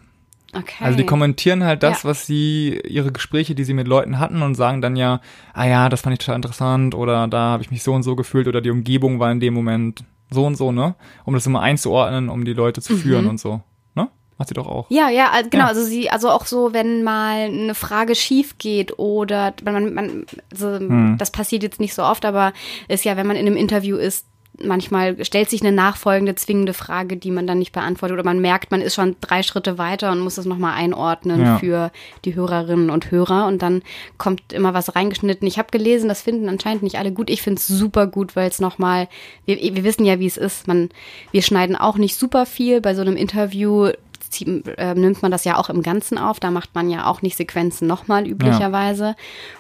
Okay. 0.54 0.86
Also 0.86 0.98
die 0.98 1.06
kommentieren 1.06 1.66
halt 1.66 1.84
das, 1.84 2.04
Ja. 2.04 2.10
was 2.10 2.26
sie, 2.26 2.80
ihre 2.88 3.12
Gespräche, 3.12 3.56
die 3.56 3.66
sie 3.66 3.74
mit 3.74 3.90
Leuten 3.90 4.20
hatten 4.20 4.42
und 4.42 4.56
sagen 4.56 4.82
dann 4.82 4.96
ja, 4.96 5.20
ah 5.54 5.66
ja, 5.66 5.90
das 5.90 6.02
fand 6.02 6.14
ich 6.14 6.20
total 6.20 6.38
interessant 6.38 6.96
oder 6.96 7.28
da 7.28 7.52
habe 7.52 7.64
ich 7.64 7.72
mich 7.72 7.84
so 7.84 7.92
und 7.92 8.04
so 8.04 8.16
gefühlt 8.16 8.48
oder 8.48 8.62
die 8.62 8.70
Umgebung 8.70 9.20
war 9.20 9.32
in 9.34 9.42
dem 9.42 9.54
Moment 9.54 10.06
so 10.36 10.46
und 10.46 10.56
so, 10.56 10.72
ne? 10.72 10.94
Um 11.26 11.34
das 11.34 11.48
immer 11.48 11.62
einzuordnen, 11.62 12.30
um 12.30 12.46
die 12.46 12.54
Leute 12.54 12.82
zu 12.82 12.96
führen 12.96 13.26
und 13.26 13.40
so. 13.40 13.62
Ne? 13.96 14.10
Macht 14.38 14.50
sie 14.50 14.54
doch 14.54 14.68
auch. 14.68 14.90
Mhm. 14.92 14.96
Ja, 14.98 15.10
ja, 15.10 15.32
also 15.32 15.50
genau, 15.50 15.64
Ja. 15.64 15.70
also 15.70 15.84
sie, 15.84 16.10
also 16.12 16.30
auch 16.30 16.46
so, 16.46 16.74
wenn 16.74 17.04
mal 17.04 17.46
eine 17.48 17.74
Frage 17.74 18.14
schief 18.14 18.58
geht 18.60 19.00
oder 19.00 19.54
wenn 19.64 19.74
man, 19.74 19.94
man 19.94 20.26
also 20.52 20.68
Hm. 20.78 21.16
das 21.18 21.32
passiert 21.32 21.64
jetzt 21.64 21.80
nicht 21.80 21.96
so 21.96 22.04
oft, 22.04 22.24
aber 22.26 22.54
ist 22.88 23.04
ja, 23.06 23.18
wenn 23.18 23.26
man 23.28 23.38
in 23.38 23.48
einem 23.48 23.58
Interview 23.58 23.98
ist, 23.98 24.28
manchmal 24.64 25.24
stellt 25.26 25.50
sich 25.50 25.62
eine 25.62 25.72
nachfolgende 25.72 26.36
zwingende 26.36 26.74
Frage, 26.74 27.18
die 27.18 27.32
man 27.32 27.48
dann 27.48 27.60
nicht 27.60 27.72
beantwortet 27.72 28.14
oder 28.16 28.24
man 28.24 28.40
merkt, 28.40 28.72
man 28.72 28.82
ist 28.82 28.96
schon 28.96 29.16
drei 29.22 29.44
Schritte 29.44 29.78
weiter 29.78 30.12
und 30.12 30.20
muss 30.20 30.38
es 30.38 30.46
nochmal 30.46 30.74
einordnen 30.76 31.42
Ja. 31.42 31.58
für 31.58 31.92
die 32.24 32.36
Hörerinnen 32.36 32.90
und 32.90 33.12
Hörer 33.12 33.48
und 33.48 33.62
dann 33.62 33.82
kommt 34.18 34.54
immer 34.54 34.74
was 34.74 34.96
reingeschnitten. 34.96 35.48
Ich 35.48 35.58
habe 35.58 35.70
gelesen, 35.72 36.10
das 36.10 36.22
finden 36.22 36.50
anscheinend 36.50 36.84
nicht 36.84 36.98
alle 36.98 37.12
gut. 37.12 37.30
Ich 37.30 37.42
finde 37.42 37.60
es 37.60 37.68
super 37.68 38.08
gut, 38.08 38.36
weil 38.36 38.50
es 38.50 38.60
nochmal, 38.60 39.08
wir, 39.46 39.58
wir 39.58 39.84
wissen 39.84 40.06
ja, 40.06 40.20
wie 40.20 40.28
es 40.28 40.38
ist. 40.38 40.68
Man, 40.68 40.90
wir 41.32 41.42
schneiden 41.42 41.76
auch 41.76 41.98
nicht 41.98 42.16
super 42.16 42.46
viel 42.46 42.82
bei 42.82 42.96
so 42.96 43.02
einem 43.02 43.16
Interview 43.18 43.92
zieht, 44.30 44.68
äh, 44.78 44.96
nimmt 44.96 45.22
man 45.22 45.32
das 45.32 45.46
ja 45.46 45.58
auch 45.58 45.70
im 45.70 45.82
Ganzen 45.82 46.18
auf. 46.18 46.40
Da 46.40 46.52
macht 46.52 46.76
man 46.76 46.90
ja 46.90 47.08
auch 47.08 47.22
nicht 47.22 47.38
Sequenzen 47.38 47.88
nochmal 47.88 48.28
üblicherweise. 48.28 49.16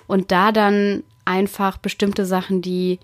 Und 0.07 0.31
da 0.31 0.51
dann 0.51 1.03
einfach 1.25 1.77
bestimmte 1.77 2.25
Sachen, 2.25 2.61
die 2.61 2.99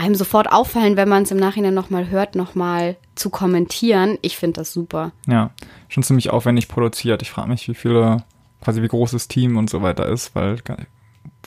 einem 0.00 0.14
sofort 0.14 0.50
auffallen, 0.50 0.96
wenn 0.96 1.08
man 1.08 1.24
es 1.24 1.30
im 1.30 1.36
Nachhinein 1.38 1.74
nochmal 1.74 2.08
hört, 2.08 2.34
nochmal 2.34 2.96
zu 3.14 3.28
kommentieren. 3.30 4.18
Ich 4.22 4.36
finde 4.38 4.60
das 4.60 4.72
super. 4.72 5.12
Ja, 5.26 5.50
schon 5.88 6.02
ziemlich 6.02 6.30
aufwendig 6.30 6.68
produziert. 6.68 7.22
Ich 7.22 7.30
frage 7.30 7.48
mich, 7.50 7.68
wie 7.68 7.74
viele, 7.74 8.24
quasi 8.62 8.82
wie 8.82 8.88
groß 8.88 9.10
das 9.12 9.28
Team 9.28 9.56
und 9.56 9.68
so 9.68 9.82
weiter 9.82 10.06
ist, 10.06 10.34
weil, 10.34 10.56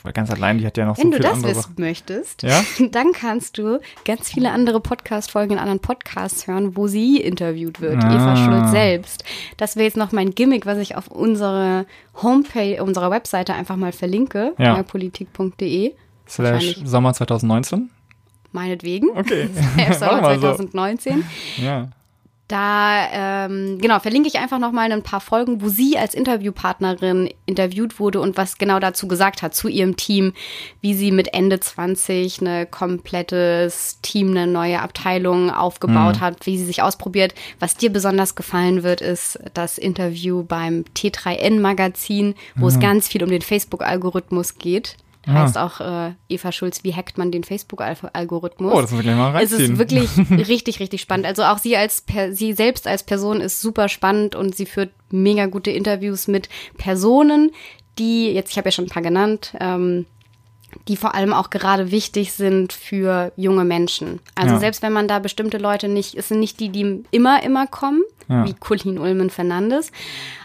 weil 0.02 0.12
ganz 0.12 0.30
allein, 0.30 0.58
die 0.58 0.66
hat 0.66 0.76
ja 0.76 0.86
noch 0.86 0.96
Wenn 0.98 1.06
so 1.06 1.10
du 1.10 1.16
viele 1.16 1.28
das 1.28 1.32
andere 1.36 1.50
wissen 1.50 1.62
Sachen. 1.62 1.74
möchtest, 1.80 2.42
Ja? 2.44 2.62
dann 2.92 3.12
kannst 3.12 3.58
du 3.58 3.80
ganz 4.04 4.30
viele 4.30 4.52
andere 4.52 4.78
Podcast-Folgen 4.80 5.54
in 5.54 5.58
anderen 5.58 5.80
Podcasts 5.80 6.46
hören, 6.46 6.76
wo 6.76 6.86
sie 6.86 7.20
interviewt 7.20 7.80
wird, 7.80 8.04
Ah. 8.04 8.14
Eva 8.14 8.36
Schulz 8.36 8.70
selbst. 8.70 9.24
Das 9.56 9.74
wäre 9.76 9.86
jetzt 9.86 9.96
noch 9.96 10.12
mein 10.12 10.30
Gimmick, 10.34 10.64
was 10.64 10.78
ich 10.78 10.94
auf 10.96 11.08
unsere 11.08 11.86
Homepage, 12.22 12.82
unserer 12.84 13.10
Webseite 13.10 13.54
einfach 13.54 13.76
mal 13.76 13.92
verlinke, 13.92 14.52
Ja. 14.58 14.76
neupolitik.de. 14.76 15.92
Slash. 16.28 16.80
Sommer 16.84 17.12
2019. 17.14 17.90
Meinetwegen. 18.54 19.10
Okay. 19.10 19.50
Mach 20.00 20.20
mal 20.22 20.34
so. 20.36 20.54
2019. 20.54 21.24
Ja. 21.60 21.88
Da, 22.46 23.46
ähm, 23.46 23.78
genau, 23.80 23.98
verlinke 24.00 24.28
ich 24.28 24.38
einfach 24.38 24.58
nochmal 24.58 24.92
ein 24.92 25.02
paar 25.02 25.22
Folgen, 25.22 25.62
wo 25.62 25.68
sie 25.68 25.96
als 25.96 26.14
Interviewpartnerin 26.14 27.30
interviewt 27.46 27.98
wurde 27.98 28.20
und 28.20 28.36
was 28.36 28.58
genau 28.58 28.78
dazu 28.78 29.08
gesagt 29.08 29.40
hat, 29.40 29.54
zu 29.54 29.66
ihrem 29.66 29.96
Team, 29.96 30.34
wie 30.82 30.92
sie 30.92 31.10
mit 31.10 31.32
Ende 31.32 31.58
20 31.58 32.42
ein 32.42 32.70
komplettes 32.70 33.98
Team, 34.02 34.32
eine 34.32 34.46
neue 34.46 34.82
Abteilung 34.82 35.50
aufgebaut 35.50 36.20
hat, 36.20 36.44
wie 36.44 36.58
sie 36.58 36.66
sich 36.66 36.82
ausprobiert. 36.82 37.34
Was 37.60 37.76
dir 37.76 37.90
besonders 37.90 38.34
gefallen 38.34 38.82
wird, 38.82 39.00
ist 39.00 39.38
das 39.54 39.78
Interview 39.78 40.44
beim 40.44 40.84
T3N-Magazin, 40.94 42.34
wo 42.56 42.68
es 42.68 42.78
ganz 42.78 43.08
viel 43.08 43.24
um 43.24 43.30
den 43.30 43.42
Facebook-Algorithmus 43.42 44.58
geht. 44.58 44.96
Heißt 45.26 45.56
auch 45.58 45.80
äh, 45.80 46.12
Eva 46.28 46.52
Schulz, 46.52 46.84
wie 46.84 46.94
hackt 46.94 47.16
man 47.18 47.30
den 47.32 47.44
Facebook-Algorithmus? 47.44 48.72
Oh, 48.74 48.80
das 48.80 48.90
muss 48.90 49.00
ich 49.00 49.06
gleich 49.06 49.16
mal 49.16 49.30
Es 49.42 49.50
reinziehen. 49.52 49.72
ist 49.72 49.78
wirklich 49.78 50.10
richtig, 50.48 50.80
richtig 50.80 51.00
spannend. 51.00 51.26
Also 51.26 51.44
auch 51.44 51.58
sie 51.58 51.76
als 51.76 52.04
sie 52.32 52.52
selbst 52.52 52.86
als 52.86 53.02
Person 53.02 53.40
ist 53.40 53.60
super 53.60 53.88
spannend 53.88 54.34
und 54.36 54.54
sie 54.54 54.66
führt 54.66 54.90
mega 55.10 55.46
gute 55.46 55.70
Interviews 55.70 56.28
mit 56.28 56.48
Personen, 56.78 57.50
die, 57.98 58.30
jetzt, 58.32 58.50
ich 58.50 58.58
habe 58.58 58.68
ja 58.68 58.72
schon 58.72 58.86
ein 58.86 58.90
paar 58.90 59.02
genannt, 59.02 59.54
ähm, 59.60 60.06
die 60.88 60.96
vor 60.96 61.14
allem 61.14 61.32
auch 61.32 61.50
gerade 61.50 61.92
wichtig 61.92 62.32
sind 62.32 62.72
für 62.72 63.32
junge 63.36 63.64
Menschen. 63.64 64.18
Also 64.34 64.54
Ja. 64.54 64.60
selbst 64.60 64.82
wenn 64.82 64.92
man 64.92 65.06
da 65.06 65.20
bestimmte 65.20 65.58
Leute 65.58 65.88
nicht, 65.88 66.16
es 66.16 66.28
sind 66.28 66.40
nicht 66.40 66.58
die, 66.58 66.68
die 66.70 67.04
immer, 67.12 67.42
immer 67.44 67.66
kommen, 67.68 68.02
Ja. 68.28 68.44
wie 68.44 68.54
Colin 68.54 68.98
Ulmen 68.98 69.30
Fernandes, 69.30 69.92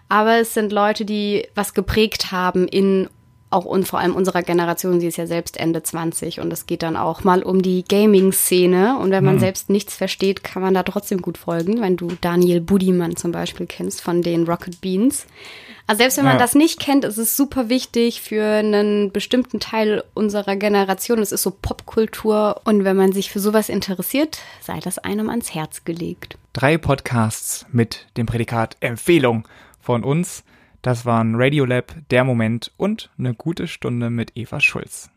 aber 0.08 0.38
es 0.38 0.54
sind 0.54 0.72
Leute, 0.72 1.04
die 1.06 1.48
was 1.56 1.74
geprägt 1.74 2.32
haben 2.32 2.68
in 2.68 3.10
auch 3.52 3.66
und 3.66 3.88
vor 3.88 4.00
allem 4.00 4.16
unserer 4.16 4.44
Generation, 4.44 5.00
sie 5.00 5.08
ist 5.08 5.18
ja 5.18 5.26
selbst 5.26 5.58
Ende 5.58 5.82
20 5.82 6.40
und 6.40 6.52
es 6.54 6.66
geht 6.68 6.84
dann 6.84 6.96
auch 6.96 7.24
mal 7.24 7.42
um 7.42 7.62
die 7.62 7.84
Gaming-Szene 7.88 8.98
und 9.00 9.12
wenn 9.12 9.24
man 9.24 9.40
selbst 9.40 9.70
nichts 9.70 9.96
versteht, 9.96 10.44
kann 10.44 10.62
man 10.62 10.74
da 10.74 10.84
trotzdem 10.84 11.22
gut 11.22 11.38
folgen, 11.38 11.82
wenn 11.82 11.98
du 11.98 12.10
Daniel 12.22 12.62
Budiman 12.62 13.16
zum 13.16 13.32
Beispiel 13.32 13.66
kennst 13.66 14.02
von 14.02 14.22
den 14.22 14.46
Rocket 14.46 14.82
Beans. 14.82 15.26
Also 15.88 16.02
selbst 16.02 16.18
wenn 16.18 16.26
man 16.26 16.36
Ja. 16.36 16.40
das 16.40 16.54
nicht 16.54 16.80
kennt, 16.80 17.04
ist 17.04 17.18
es 17.18 17.36
super 17.36 17.68
wichtig 17.70 18.22
für 18.22 18.44
einen 18.46 19.12
bestimmten 19.12 19.60
Teil 19.60 20.04
unserer 20.14 20.56
Generation. 20.56 21.18
Es 21.18 21.32
ist 21.32 21.42
so 21.42 21.50
Popkultur 21.50 22.62
und 22.66 22.84
wenn 22.84 22.96
man 22.96 23.12
sich 23.12 23.32
für 23.32 23.40
sowas 23.40 23.70
interessiert, 23.70 24.38
sei 24.62 24.80
das 24.80 25.00
einem 25.00 25.30
ans 25.32 25.56
Herz 25.56 25.86
gelegt. 25.86 26.38
Drei 26.54 26.78
Podcasts 26.78 27.66
mit 27.72 28.06
dem 28.18 28.28
Prädikat 28.28 28.78
Empfehlung 28.82 29.48
von 29.82 30.04
uns. 30.04 30.44
Das 30.82 31.06
waren 31.06 31.36
Radiolab, 31.36 31.94
Der 32.10 32.24
Moment 32.24 32.72
und 32.78 33.10
eine 33.18 33.34
gute 33.34 33.68
Stunde 33.68 34.10
mit 34.10 34.32
Eva 34.36 34.62
Schulz. 34.62 35.10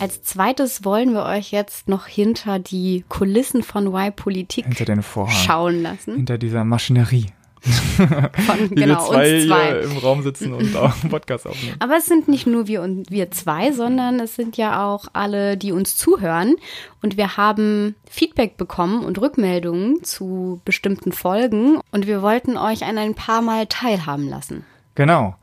Als 0.00 0.22
zweites 0.22 0.84
wollen 0.84 1.14
wir 1.14 1.24
euch 1.24 1.52
jetzt 1.52 1.88
noch 1.88 2.06
hinter 2.06 2.58
die 2.58 3.04
Kulissen 3.08 3.62
von 3.62 3.86
Y 3.86 4.12
Politik 4.14 4.66
schauen 5.28 5.80
lassen. 5.80 6.16
Hinter 6.16 6.36
dieser 6.36 6.64
Maschinerie. 6.64 7.26
Von 7.96 8.70
Wie 8.70 8.74
genau 8.74 8.94
wir 8.94 9.06
zwei, 9.06 9.34
uns 9.34 9.46
zwei. 9.46 9.70
im 9.80 9.96
Raum 9.98 10.22
sitzen 10.22 10.52
und 10.52 10.76
auch 10.76 11.00
einen 11.00 11.10
Podcast 11.10 11.46
aufnehmen. 11.46 11.76
Aber 11.78 11.96
es 11.96 12.06
sind 12.06 12.26
nicht 12.26 12.46
nur 12.46 12.66
wir 12.66 12.82
und 12.82 13.10
wir 13.10 13.30
zwei, 13.30 13.70
sondern 13.72 14.18
es 14.18 14.34
sind 14.34 14.56
ja 14.56 14.84
auch 14.84 15.06
alle, 15.12 15.56
die 15.56 15.70
uns 15.70 15.96
zuhören. 15.96 16.56
Und 17.02 17.16
wir 17.16 17.36
haben 17.36 17.94
Feedback 18.10 18.56
bekommen 18.56 19.04
und 19.04 19.20
Rückmeldungen 19.20 20.02
zu 20.02 20.60
bestimmten 20.64 21.12
Folgen. 21.12 21.78
Und 21.92 22.06
wir 22.08 22.20
wollten 22.20 22.56
euch 22.56 22.84
an 22.84 22.98
ein 22.98 23.14
paar 23.14 23.42
Mal 23.42 23.66
teilhaben 23.66 24.28
lassen. 24.28 24.64
Genau. 24.96 25.36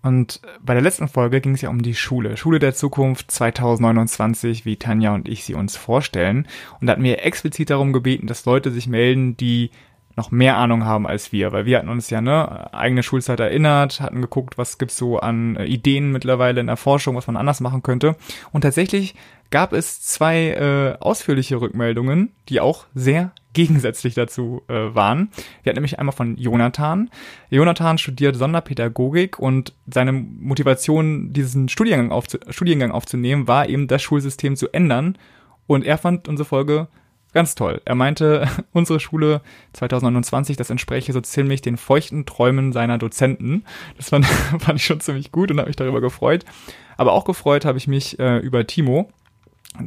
Und 0.00 0.40
bei 0.62 0.74
der 0.74 0.82
letzten 0.82 1.08
Folge 1.08 1.40
ging 1.40 1.54
es 1.54 1.60
ja 1.60 1.70
um 1.70 1.82
die 1.82 1.94
Schule. 1.94 2.36
Schule 2.36 2.60
der 2.60 2.74
Zukunft 2.74 3.32
2029, 3.32 4.64
wie 4.64 4.76
Tanja 4.76 5.12
und 5.12 5.28
ich 5.28 5.42
sie 5.42 5.54
uns 5.54 5.76
vorstellen. 5.76 6.46
Und 6.80 6.86
da 6.86 6.92
hatten 6.92 7.02
wir 7.02 7.24
explizit 7.24 7.70
darum 7.70 7.92
gebeten, 7.92 8.28
dass 8.28 8.44
Leute 8.44 8.70
sich 8.70 8.86
melden, 8.86 9.36
die 9.36 9.70
noch 10.18 10.30
mehr 10.30 10.58
Ahnung 10.58 10.84
haben 10.84 11.06
als 11.06 11.32
wir, 11.32 11.52
weil 11.52 11.64
wir 11.64 11.78
hatten 11.78 11.88
uns 11.88 12.10
ja 12.10 12.20
ne 12.20 12.74
eigene 12.74 13.02
Schulzeit 13.02 13.40
erinnert, 13.40 14.00
hatten 14.00 14.20
geguckt, 14.20 14.58
was 14.58 14.76
gibt's 14.76 14.98
so 14.98 15.18
an 15.18 15.56
äh, 15.56 15.64
Ideen 15.64 16.12
mittlerweile 16.12 16.60
in 16.60 16.66
der 16.66 16.76
Forschung, 16.76 17.16
was 17.16 17.26
man 17.26 17.36
anders 17.36 17.60
machen 17.60 17.82
könnte. 17.82 18.16
Und 18.52 18.62
tatsächlich 18.62 19.14
gab 19.50 19.72
es 19.72 20.02
zwei 20.02 20.50
äh, 20.50 20.98
ausführliche 21.00 21.60
Rückmeldungen, 21.60 22.32
die 22.50 22.60
auch 22.60 22.86
sehr 22.94 23.32
gegensätzlich 23.54 24.14
dazu 24.14 24.62
äh, 24.68 24.94
waren. 24.94 25.30
Wir 25.62 25.70
hatten 25.70 25.78
nämlich 25.78 25.98
einmal 25.98 26.14
von 26.14 26.36
Jonathan. 26.36 27.10
Jonathan 27.48 27.98
studiert 27.98 28.36
Sonderpädagogik 28.36 29.38
und 29.38 29.72
seine 29.86 30.12
Motivation, 30.12 31.32
diesen 31.32 31.68
Studiengang, 31.68 32.12
aufzu 32.12 32.38
Studiengang 32.50 32.90
aufzunehmen, 32.90 33.48
war 33.48 33.68
eben 33.68 33.88
das 33.88 34.02
Schulsystem 34.02 34.54
zu 34.54 34.68
ändern. 34.72 35.16
Und 35.66 35.84
er 35.84 35.98
fand 35.98 36.28
unsere 36.28 36.48
Folge 36.48 36.88
ganz 37.32 37.54
toll. 37.54 37.80
Er 37.84 37.94
meinte, 37.94 38.48
unsere 38.72 39.00
Schule 39.00 39.40
2029, 39.72 40.56
das 40.56 40.70
entspräche 40.70 41.12
so 41.12 41.20
ziemlich 41.20 41.62
den 41.62 41.76
feuchten 41.76 42.26
Träumen 42.26 42.72
seiner 42.72 42.98
Dozenten. 42.98 43.64
Das 43.96 44.10
fand, 44.10 44.26
fand 44.58 44.78
ich 44.78 44.84
schon 44.84 45.00
ziemlich 45.00 45.32
gut 45.32 45.50
und 45.50 45.58
habe 45.58 45.68
mich 45.68 45.76
darüber 45.76 46.00
gefreut. 46.00 46.44
Aber 46.96 47.12
auch 47.12 47.24
gefreut 47.24 47.64
habe 47.64 47.78
ich 47.78 47.86
mich 47.86 48.18
äh, 48.18 48.38
über 48.38 48.66
Timo. 48.66 49.10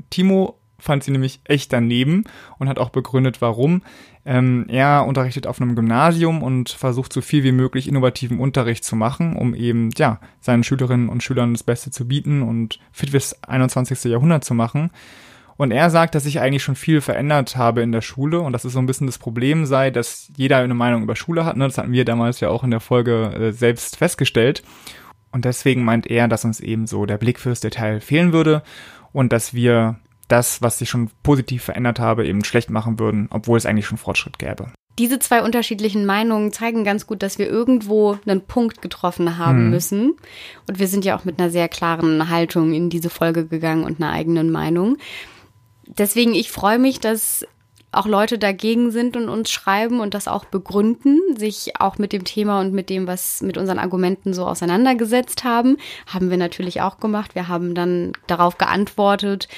Timo 0.10 0.57
fand 0.81 1.03
sie 1.03 1.12
nämlich 1.12 1.41
echt 1.43 1.71
daneben 1.71 2.24
und 2.57 2.67
hat 2.67 2.79
auch 2.79 2.89
begründet, 2.89 3.41
warum. 3.41 3.83
Ähm, 4.25 4.65
er 4.67 5.05
unterrichtet 5.07 5.48
auf 5.48 5.62
einem 5.62 5.75
Gymnasium 5.75 6.43
und 6.43 6.69
versucht 6.69 7.13
so 7.13 7.21
viel 7.21 7.43
wie 7.43 7.51
möglich 7.51 7.88
innovativen 7.88 8.39
Unterricht 8.39 8.83
zu 8.83 8.95
machen, 8.95 9.36
um 9.36 9.55
eben, 9.55 9.89
ja, 9.98 10.19
seinen 10.39 10.63
Schülerinnen 10.63 11.10
und 11.10 11.24
Schülern 11.24 11.53
das 11.53 11.63
Beste 11.63 11.91
zu 11.91 12.07
bieten 12.07 12.41
und 12.41 12.79
fit 12.91 13.12
fürs 13.12 13.43
21. 13.43 14.03
Jahrhundert 14.05 14.43
zu 14.43 14.53
machen. 14.53 14.91
Und 15.62 15.70
er 15.70 15.91
sagt, 15.91 16.15
dass 16.15 16.24
sich 16.24 16.39
eigentlich 16.39 16.63
schon 16.63 16.75
viel 16.75 17.01
verändert 17.01 17.56
habe 17.56 17.84
in 17.84 17.91
der 17.91 18.01
Schule 18.01 18.39
und 18.39 18.51
dass 18.51 18.65
es 18.65 18.74
so 18.74 18.80
ein 18.80 18.88
bisschen 18.88 19.06
das 19.06 19.20
Problem 19.20 19.68
sei, 19.68 19.91
dass 19.91 20.32
jeder 20.36 20.58
eine 20.58 20.74
Meinung 20.74 21.03
über 21.03 21.15
Schule 21.15 21.46
hat. 21.46 21.56
Ne? 21.56 21.65
Das 21.65 21.77
hatten 21.77 21.91
wir 21.91 22.03
damals 22.03 22.39
ja 22.39 22.50
auch 22.50 22.63
in 22.63 22.72
der 22.72 22.80
Folge 22.80 23.32
äh, 23.32 23.51
selbst 23.51 23.96
festgestellt. 23.96 24.63
Und 25.32 25.46
deswegen 25.46 25.84
meint 25.84 26.08
er, 26.08 26.27
dass 26.27 26.46
uns 26.46 26.62
eben 26.62 26.88
so 26.88 27.06
der 27.06 27.20
Blick 27.20 27.39
fürs 27.39 27.60
Detail 27.60 28.01
fehlen 28.01 28.34
würde 28.34 28.63
und 29.13 29.32
dass 29.32 29.53
wir 29.53 30.00
das, 30.27 30.63
was 30.63 30.80
sich 30.80 30.89
schon 30.89 31.12
positiv 31.22 31.62
verändert 31.62 32.00
habe, 32.00 32.25
eben 32.25 32.44
schlecht 32.44 32.72
machen 32.72 32.98
würden, 32.98 33.27
obwohl 33.30 33.60
es 33.60 33.68
eigentlich 33.68 33.86
schon 33.86 34.00
Fortschritt 34.00 34.39
gäbe. 34.39 34.72
Diese 34.98 35.20
zwei 35.20 35.44
unterschiedlichen 35.44 36.08
Meinungen 36.08 36.51
zeigen 36.51 36.84
ganz 36.84 37.06
gut, 37.06 37.22
dass 37.22 37.38
wir 37.38 37.48
irgendwo 37.48 38.18
einen 38.25 38.41
Punkt 38.41 38.82
getroffen 38.82 39.38
haben 39.38 39.60
Hm. 39.60 39.70
müssen. 39.70 40.13
Und 40.68 40.80
wir 40.80 40.88
sind 40.88 41.06
ja 41.06 41.15
auch 41.15 41.24
mit 41.24 41.39
einer 41.39 41.51
sehr 41.51 41.70
klaren 41.70 42.30
Haltung 42.30 42.74
in 42.74 42.89
diese 42.89 43.12
Folge 43.12 43.46
gegangen 43.46 43.84
und 43.84 44.01
einer 44.01 44.12
eigenen 44.12 44.50
Meinung. 44.50 44.98
Deswegen, 45.98 46.33
ich 46.33 46.51
freue 46.51 46.79
mich, 46.79 47.00
dass 47.00 47.45
auch 47.93 48.05
Leute 48.05 48.39
dagegen 48.39 48.91
sind 48.91 49.17
und 49.17 49.27
uns 49.27 49.51
schreiben 49.51 50.00
und 50.00 50.13
das 50.13 50.29
auch 50.29 50.45
begründen, 50.45 51.19
sich 51.36 51.74
auch 51.79 51.98
mit 51.98 52.13
dem 52.13 52.24
Thema 52.24 52.62
und 52.62 52.71
mit 52.71 52.89
dem, 52.89 53.05
was 53.05 53.41
mit 53.41 53.57
unseren 53.57 53.79
Argumenten 53.79 54.33
so 54.33 54.45
auseinandergesetzt 54.45 55.43
haben. 55.43 55.77
Haben 56.07 56.29
wir 56.29 56.38
natürlich 56.38 56.81
auch 56.81 57.00
gemacht. 57.00 57.36
Wir 57.36 57.50
haben 57.50 57.75
dann 57.75 58.13
darauf 58.27 58.57
geantwortet 58.57 59.50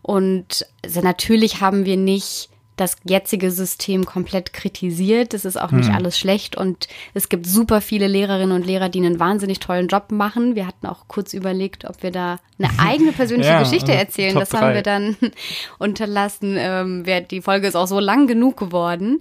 und 0.00 0.66
natürlich 1.02 1.60
haben 1.60 1.84
wir 1.84 1.98
nicht 1.98 2.48
das 2.76 2.96
jetzige 3.04 3.50
System 3.50 4.06
komplett 4.06 4.52
kritisiert. 4.52 5.34
Es 5.34 5.44
ist 5.44 5.60
auch 5.60 5.72
nicht 5.72 5.90
alles 5.90 6.18
schlecht 6.18 6.56
und 6.56 6.88
es 7.12 7.28
gibt 7.28 7.46
super 7.46 7.80
viele 7.80 8.06
Lehrerinnen 8.06 8.52
und 8.52 8.66
Lehrer, 8.66 8.88
die 8.88 8.98
einen 8.98 9.20
wahnsinnig 9.20 9.60
tollen 9.60 9.88
Job 9.88 10.10
machen. 10.10 10.54
Wir 10.56 10.66
hatten 10.66 10.86
auch 10.86 11.06
kurz 11.06 11.34
überlegt, 11.34 11.84
ob 11.84 12.02
wir 12.02 12.10
da 12.10 12.38
eine 12.58 12.70
eigene 12.78 13.12
persönliche 13.12 13.50
Ja, 13.50 13.62
Geschichte 13.62 13.92
also 13.92 14.04
erzählen. 14.04 14.34
Das 14.34 14.52
haben 14.52 14.60
drei. 14.60 14.74
wir 14.74 14.82
dann 14.82 15.16
unterlassen. 15.78 16.56
Ähm, 16.58 17.04
die 17.30 17.42
Folge 17.42 17.66
ist 17.66 17.76
auch 17.76 17.86
so 17.86 18.00
lang 18.00 18.26
genug 18.26 18.56
geworden. 18.56 19.20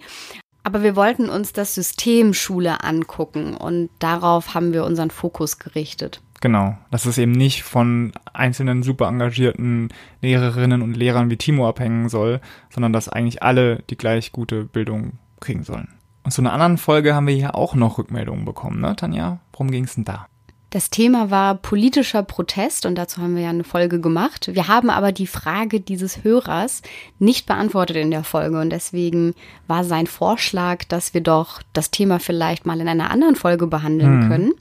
Aber 0.63 0.83
wir 0.83 0.95
wollten 0.95 1.29
uns 1.29 1.53
das 1.53 1.73
System 1.75 2.33
Schule 2.33 2.83
angucken 2.83 3.55
und 3.55 3.89
darauf 3.99 4.53
haben 4.53 4.73
wir 4.73 4.85
unseren 4.85 5.09
Fokus 5.09 5.57
gerichtet. 5.57 6.21
Genau, 6.41 6.75
dass 6.89 7.05
es 7.05 7.19
eben 7.19 7.33
nicht 7.33 7.61
von 7.61 8.13
einzelnen 8.33 8.81
super 8.81 9.07
engagierten 9.07 9.89
Lehrerinnen 10.21 10.81
und 10.81 10.97
Lehrern 10.97 11.29
wie 11.29 11.37
Timo 11.37 11.69
abhängen 11.69 12.09
soll, 12.09 12.41
sondern 12.71 12.93
dass 12.93 13.07
eigentlich 13.07 13.43
alle 13.43 13.83
die 13.89 13.97
gleich 13.97 14.31
gute 14.31 14.65
Bildung 14.65 15.13
kriegen 15.39 15.63
sollen. 15.63 15.89
Und 16.23 16.31
zu 16.31 16.41
einer 16.41 16.53
anderen 16.53 16.79
Folge 16.79 17.13
haben 17.13 17.27
wir 17.27 17.35
hier 17.35 17.55
auch 17.55 17.75
noch 17.75 17.99
Rückmeldungen 17.99 18.43
bekommen, 18.43 18.81
ne, 18.81 18.95
Tanja? 18.95 19.39
Worum 19.53 19.69
ging's 19.69 19.95
denn 19.95 20.05
da? 20.05 20.27
Das 20.71 20.89
Thema 20.89 21.29
war 21.29 21.55
politischer 21.55 22.23
Protest 22.23 22.85
und 22.85 22.95
dazu 22.95 23.21
haben 23.21 23.35
wir 23.35 23.43
ja 23.43 23.49
eine 23.49 23.65
Folge 23.65 23.99
gemacht. 23.99 24.49
Wir 24.53 24.69
haben 24.69 24.89
aber 24.89 25.11
die 25.11 25.27
Frage 25.27 25.81
dieses 25.81 26.23
Hörers 26.23 26.81
nicht 27.19 27.45
beantwortet 27.45 27.97
in 27.97 28.09
der 28.09 28.23
Folge 28.23 28.57
und 28.57 28.69
deswegen 28.69 29.35
war 29.67 29.83
sein 29.83 30.07
Vorschlag, 30.07 30.85
dass 30.85 31.13
wir 31.13 31.19
doch 31.19 31.61
das 31.73 31.91
Thema 31.91 32.19
vielleicht 32.21 32.65
mal 32.65 32.79
in 32.79 32.87
einer 32.87 33.11
anderen 33.11 33.35
Folge 33.35 33.67
behandeln 33.67 34.29
können. 34.29 34.53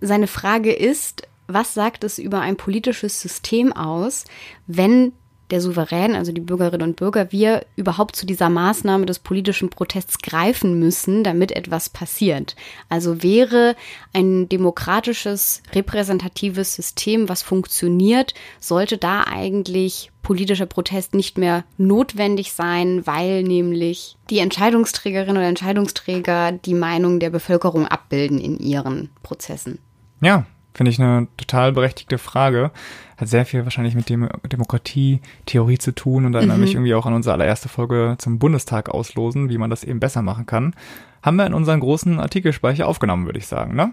Seine 0.00 0.26
Frage 0.26 0.72
ist, 0.72 1.28
was 1.46 1.74
sagt 1.74 2.04
es 2.04 2.18
über 2.18 2.40
ein 2.40 2.56
politisches 2.56 3.20
System 3.20 3.72
aus, 3.72 4.24
wenn 4.66 5.12
der 5.50 5.60
Souverän, 5.60 6.14
also 6.14 6.32
die 6.32 6.40
Bürgerinnen 6.40 6.88
und 6.90 6.96
Bürger, 6.96 7.32
wir 7.32 7.66
überhaupt 7.76 8.16
zu 8.16 8.26
dieser 8.26 8.48
Maßnahme 8.48 9.06
des 9.06 9.18
politischen 9.18 9.68
Protests 9.68 10.18
greifen 10.18 10.78
müssen, 10.78 11.24
damit 11.24 11.52
etwas 11.52 11.88
passiert. 11.88 12.56
Also 12.88 13.22
wäre 13.22 13.76
ein 14.12 14.48
demokratisches, 14.48 15.62
repräsentatives 15.74 16.74
System, 16.74 17.28
was 17.28 17.42
funktioniert, 17.42 18.34
sollte 18.60 18.96
da 18.96 19.24
eigentlich 19.24 20.10
politischer 20.22 20.66
Protest 20.66 21.14
nicht 21.14 21.38
mehr 21.38 21.64
notwendig 21.78 22.52
sein, 22.52 23.06
weil 23.06 23.42
nämlich 23.42 24.16
die 24.28 24.38
Entscheidungsträgerinnen 24.38 25.38
oder 25.38 25.48
Entscheidungsträger 25.48 26.52
die 26.52 26.74
Meinung 26.74 27.18
der 27.18 27.30
Bevölkerung 27.30 27.86
abbilden 27.86 28.38
in 28.38 28.58
ihren 28.58 29.10
Prozessen. 29.22 29.78
Ja, 30.20 30.44
finde 30.74 30.90
ich 30.90 31.00
eine 31.00 31.26
total 31.36 31.72
berechtigte 31.72 32.18
Frage. 32.18 32.70
Hat 33.16 33.28
sehr 33.28 33.44
viel 33.46 33.64
wahrscheinlich 33.64 33.94
mit 33.94 34.08
dem 34.08 34.28
Demokratie-Theorie 34.50 35.78
zu 35.78 35.92
tun 35.94 36.24
und 36.24 36.34
erinnert 36.34 36.58
mich 36.58 36.74
irgendwie 36.74 36.94
auch 36.94 37.06
an 37.06 37.12
unsere 37.14 37.34
allererste 37.34 37.68
Folge 37.68 38.16
zum 38.18 38.38
Bundestag 38.38 38.88
auslosen, 38.88 39.48
wie 39.50 39.58
man 39.58 39.70
das 39.70 39.84
eben 39.84 40.00
besser 40.00 40.22
machen 40.22 40.46
kann. 40.46 40.74
Haben 41.22 41.36
wir 41.36 41.46
in 41.46 41.54
unseren 41.54 41.80
großen 41.80 42.18
Artikelspeicher 42.18 42.86
aufgenommen, 42.86 43.26
würde 43.26 43.38
ich 43.38 43.46
sagen, 43.46 43.74
ne? 43.74 43.92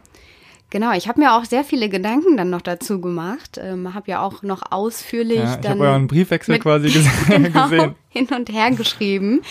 Genau, 0.70 0.92
ich 0.92 1.08
habe 1.08 1.22
mir 1.22 1.34
auch 1.34 1.46
sehr 1.46 1.64
viele 1.64 1.88
Gedanken 1.88 2.36
dann 2.36 2.50
noch 2.50 2.62
dazu 2.62 3.00
gemacht. 3.00 3.58
Ähm, 3.62 3.94
habe 3.94 4.12
ja 4.12 4.22
auch 4.22 4.44
noch 4.44 4.64
ausführlich 4.70 5.38
Ja, 5.40 5.56
ich 5.56 5.62
dann 5.62 5.74
habe 5.80 5.90
euren 5.90 6.08
Briefwechsel 6.08 6.56
mit- 6.56 6.62
quasi 6.64 6.88
gese 6.92 7.10
genau, 7.30 7.70
gesehen. 7.70 7.96
hin 8.10 8.28
und 8.36 8.50
her 8.52 8.72
geschrieben 8.72 9.42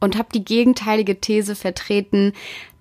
und 0.00 0.16
habe 0.16 0.28
die 0.34 0.42
gegenteilige 0.44 1.20
These 1.20 1.54
vertreten, 1.54 2.32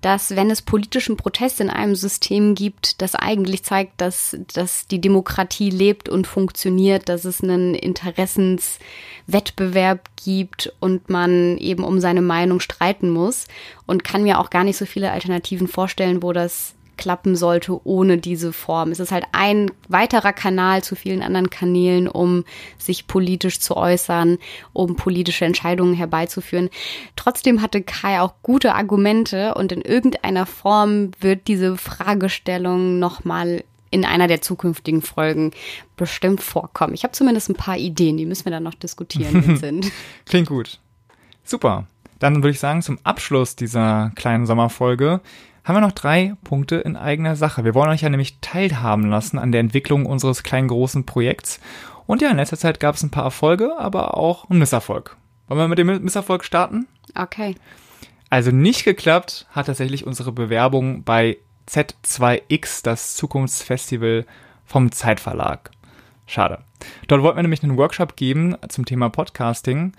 dass 0.03 0.35
wenn 0.35 0.51
es 0.51 0.61
politischen 0.61 1.15
Protest 1.15 1.61
in 1.61 1.69
einem 1.69 1.95
System 1.95 2.55
gibt, 2.55 3.01
das 3.01 3.15
eigentlich 3.15 3.63
zeigt, 3.63 4.01
dass, 4.01 4.35
dass 4.53 4.85
die 4.85 4.99
lebt 5.69 6.09
und 6.09 6.27
funktioniert, 6.27 7.07
dass 7.07 7.23
es 7.23 7.41
einen 7.41 7.73
Interessenswettbewerb 7.73 10.09
gibt 10.21 10.73
und 10.81 11.09
man 11.09 11.57
eben 11.57 11.85
um 11.85 12.01
seine 12.01 12.21
Meinung 12.21 12.59
streiten 12.59 13.09
muss. 13.09 13.47
Und 13.85 14.03
kann 14.03 14.23
mir 14.23 14.39
auch 14.39 14.49
gar 14.49 14.65
nicht 14.65 14.75
so 14.75 14.85
viele 14.85 15.11
Alternativen 15.11 15.69
vorstellen, 15.69 16.21
wo 16.21 16.33
das 16.33 16.73
klappen 16.97 17.35
sollte 17.35 17.85
ohne 17.85 18.17
diese 18.17 18.53
Form. 18.53 18.91
Es 18.91 18.99
ist 18.99 19.11
halt 19.11 19.25
ein 19.31 19.71
weiterer 19.87 20.33
Kanal 20.33 20.83
zu 20.83 20.95
vielen 20.95 21.21
anderen 21.21 21.49
Kanälen, 21.49 22.07
um 22.07 22.45
sich 22.77 23.07
politisch 23.07 23.59
zu 23.59 23.75
äußern, 23.77 24.37
um 24.73 24.95
politische 24.95 25.45
Entscheidungen 25.45 25.93
herbeizuführen. 25.93 26.69
Trotzdem 27.15 27.61
hatte 27.61 27.81
Kai 27.81 28.21
auch 28.21 28.33
gute 28.43 28.75
Argumente 28.75 29.55
und 29.55 29.71
in 29.71 29.81
irgendeiner 29.81 30.45
Form 30.45 31.11
wird 31.19 31.47
diese 31.47 31.77
Fragestellung 31.77 32.99
nochmal 32.99 33.63
in 33.93 34.05
einer 34.05 34.27
der 34.27 34.41
zukünftigen 34.41 35.03
Folgen 35.03 35.51
bestimmt 35.97 36.41
vorkommen. 36.41 36.95
Ich 36.95 37.03
habe 37.03 37.13
zumindest 37.13 37.49
ein 37.49 37.55
paar 37.55 37.77
Ideen, 37.77 38.17
die 38.17 38.25
müssen 38.25 38.45
wir 38.45 38.51
dann 38.51 38.63
noch 38.63 38.73
diskutieren, 38.73 39.45
Vincent. 39.45 39.91
Klingt 40.25 40.47
gut. 40.47 40.79
Super. 41.43 41.85
Dann 42.17 42.37
würde 42.37 42.51
ich 42.51 42.59
sagen, 42.59 42.81
zum 42.81 42.97
Abschluss 43.03 43.55
dieser 43.55 44.11
kleinen 44.15 44.45
Sommerfolge 44.47 45.21
haben 45.63 45.75
wir 45.75 45.81
noch 45.81 45.91
drei 45.91 46.35
Punkte 46.43 46.75
in 46.77 46.95
eigener 46.95 47.35
Sache. 47.35 47.63
Wir 47.63 47.73
wollen 47.73 47.89
euch 47.89 48.01
ja 48.01 48.09
nämlich 48.09 48.39
teilhaben 48.41 49.09
lassen 49.09 49.39
an 49.39 49.51
der 49.51 49.61
Entwicklung 49.61 50.05
unseres 50.05 50.43
kleinen 50.43 50.67
großen 50.67 51.05
Projekts. 51.05 51.59
Und 52.05 52.21
ja, 52.21 52.29
in 52.29 52.37
letzter 52.37 52.57
Zeit 52.57 52.79
gab 52.79 52.95
es 52.95 53.03
ein 53.03 53.11
paar 53.11 53.23
Erfolge, 53.23 53.77
aber 53.77 54.17
auch 54.17 54.49
einen 54.49 54.59
Misserfolg. 54.59 55.15
Wollen 55.47 55.59
wir 55.59 55.67
mit 55.67 55.79
dem 55.79 56.03
Misserfolg 56.03 56.43
starten? 56.43 56.87
Okay. 57.15 57.55
Also 58.29 58.51
nicht 58.51 58.83
geklappt 58.83 59.45
hat 59.51 59.67
tatsächlich 59.67 60.05
unsere 60.05 60.31
Bewerbung 60.31 61.03
bei 61.03 61.37
Z2X, 61.69 62.83
das 62.83 63.15
Zukunftsfestival 63.15 64.25
vom 64.65 64.91
Zeitverlag. 64.91 65.71
Schade. 66.25 66.59
Dort 67.07 67.21
wollten 67.21 67.37
wir 67.37 67.43
nämlich 67.43 67.63
einen 67.63 67.77
Workshop 67.77 68.15
geben 68.15 68.55
zum 68.67 68.85
Thema 68.85 69.09
Podcasting. 69.09 69.93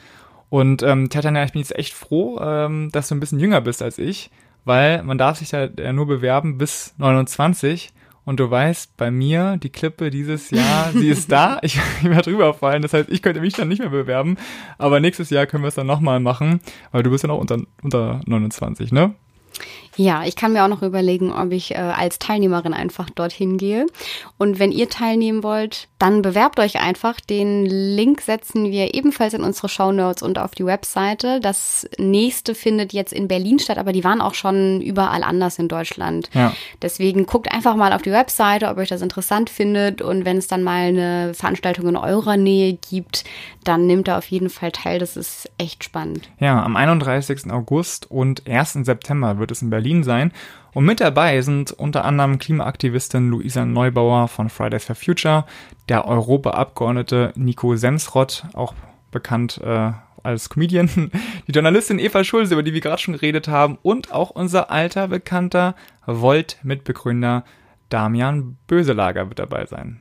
Und 0.50 0.83
ähm, 0.83 1.09
Tatjana, 1.09 1.44
ich 1.44 1.53
bin 1.53 1.62
jetzt 1.62 1.77
echt 1.77 1.94
froh, 1.94 2.38
ähm, 2.40 2.90
dass 2.92 3.09
du 3.09 3.14
ein 3.14 3.20
bisschen 3.20 3.40
jünger 3.40 3.61
bist 3.61 3.83
als 3.83 3.98
ich, 3.98 4.31
weil 4.64 5.03
man 5.03 5.18
darf 5.18 5.38
sich 5.38 5.53
ja 5.53 5.68
nur 5.92 6.07
bewerben 6.07 6.59
bis 6.59 6.94
29. 6.98 7.92
Und 8.24 8.40
du 8.40 8.50
weißt, 8.50 8.96
bei 8.96 9.11
mir, 9.11 9.59
die 9.59 9.68
Klippe 9.68 10.11
dieses 10.11 10.50
Jahr, 10.50 10.90
sie 10.94 11.09
ist 11.09 11.31
da. 11.31 11.59
Ich, 11.62 11.79
ich 11.98 12.05
werde 12.09 12.31
drüber 12.31 12.55
fallen. 12.55 12.81
Das 12.81 12.94
heißt, 12.94 13.11
ich 13.11 13.20
könnte 13.20 13.40
mich 13.40 13.53
dann 13.53 13.68
nicht 13.68 13.81
mehr 13.81 13.90
bewerben. 13.90 14.37
Aber 14.79 14.98
nächstes 15.00 15.31
Jahr 15.31 15.46
können 15.46 15.62
wir 15.62 15.68
es 15.68 15.74
dann 15.74 15.87
nochmal 15.87 16.20
machen, 16.20 16.61
weil 16.90 17.03
du 17.03 17.11
bist 17.11 17.22
ja 17.22 17.29
noch 17.29 17.38
unter, 17.38 17.59
unter 17.83 18.20
29, 18.24 18.92
ne? 18.92 19.14
Ja, 19.96 20.24
ich 20.24 20.37
kann 20.37 20.52
mir 20.52 20.64
auch 20.64 20.68
noch 20.68 20.83
überlegen, 20.83 21.33
ob 21.33 21.52
ich 21.52 21.72
äh, 21.72 21.76
als 21.76 22.18
Teilnehmerin 22.18 22.74
einfach 22.74 23.11
dorthin 23.11 23.59
gehe. 23.59 23.87
Und 24.38 24.59
wenn 24.59 24.72
ihr 24.72 24.88
teilnehmen 24.88 25.42
wollt, 25.42 25.88
dann 25.98 26.22
bewerbt 26.22 26.59
euch 26.59 26.80
einfach. 26.80 27.20
Den 27.20 27.64
Link 27.64 28.20
setzen 28.20 28.70
wir 28.70 28.94
ebenfalls 28.94 29.35
in 29.35 29.42
unsere 29.42 29.68
Show 29.68 29.92
Notes 29.92 30.22
und 30.22 30.38
auf 30.38 30.54
die 30.54 30.66
Webseite. 30.66 31.40
Das 31.40 31.88
nächste 31.98 32.54
findet 32.54 32.92
jetzt 32.92 33.12
in 33.12 33.28
Berlin 33.28 33.59
statt, 33.59 33.78
aber 33.78 33.92
die 33.92 34.04
waren 34.04 34.20
auch 34.20 34.35
schon 34.35 34.80
überall 34.80 35.22
anders 35.22 35.59
in 35.59 35.68
Deutschland. 35.68 36.28
Ja. 36.35 36.52
Deswegen 36.83 37.26
guckt 37.26 37.52
einfach 37.52 37.76
mal 37.76 37.92
auf 37.92 38.02
die 38.02 38.12
Webseite, 38.12 38.68
ob 38.68 38.78
euch 38.78 38.88
das 38.88 39.02
interessant 39.02 39.48
findet. 39.48 40.02
Und 40.02 40.24
wenn 40.24 40.38
es 40.38 40.48
dann 40.48 40.62
mal 40.62 40.88
eine 40.88 41.35
Veranstaltung 41.35 41.88
in 41.88 41.96
eurer 41.96 42.37
Nähe 42.37 42.74
gibt, 42.90 43.24
dann 43.62 43.87
nehmt 43.87 44.09
da 44.09 44.18
auf 44.18 44.26
jeden 44.26 44.50
Fall 44.50 44.72
teil. 44.72 44.98
Das 44.98 45.16
ist 45.16 45.50
echt 45.59 45.85
spannend. 45.85 46.28
Ja, 46.40 46.62
am 46.62 46.76
31. 46.76 47.50
August 47.50 48.11
und 48.11 48.46
1. 48.48 48.72
September 48.83 49.38
wird 49.38 49.50
es 49.50 49.62
in 49.62 49.70
Berlin 49.70 49.84
sein. 50.05 50.33
Und 50.73 50.85
mit 50.85 51.01
dabei 51.01 51.40
sind 51.40 51.70
unter 51.70 52.05
anderem 52.05 52.38
Klimaaktivistin 52.38 53.31
Luisa 53.31 53.64
Neubauer 53.64 54.29
von 54.29 54.51
Fridays 54.51 54.85
for 54.85 54.97
Future, 54.97 55.44
der 55.88 56.07
Europaabgeordnete 56.07 57.33
Nico 57.37 57.77
Sensrott, 57.77 58.44
auch 58.55 58.75
bekannt 59.12 59.61
äh, 59.62 59.92
als 60.25 60.49
Comedian, 60.49 60.88
die 61.47 61.53
Journalistin 61.53 62.01
Eva 62.01 62.25
Schulze, 62.25 62.55
über 62.55 62.64
die 62.64 62.75
wir 62.75 62.81
gerade 62.81 63.01
schon 63.01 63.14
geredet 63.14 63.47
haben, 63.47 63.79
und 63.83 64.12
auch 64.12 64.31
unser 64.31 64.70
alter 64.70 65.09
bekannter 65.09 65.77
Volt-Mitbegründer 66.07 67.44
Damian 67.88 68.57
Böselager 68.66 69.29
wird 69.29 69.38
dabei 69.38 69.66
sein. 69.66 70.01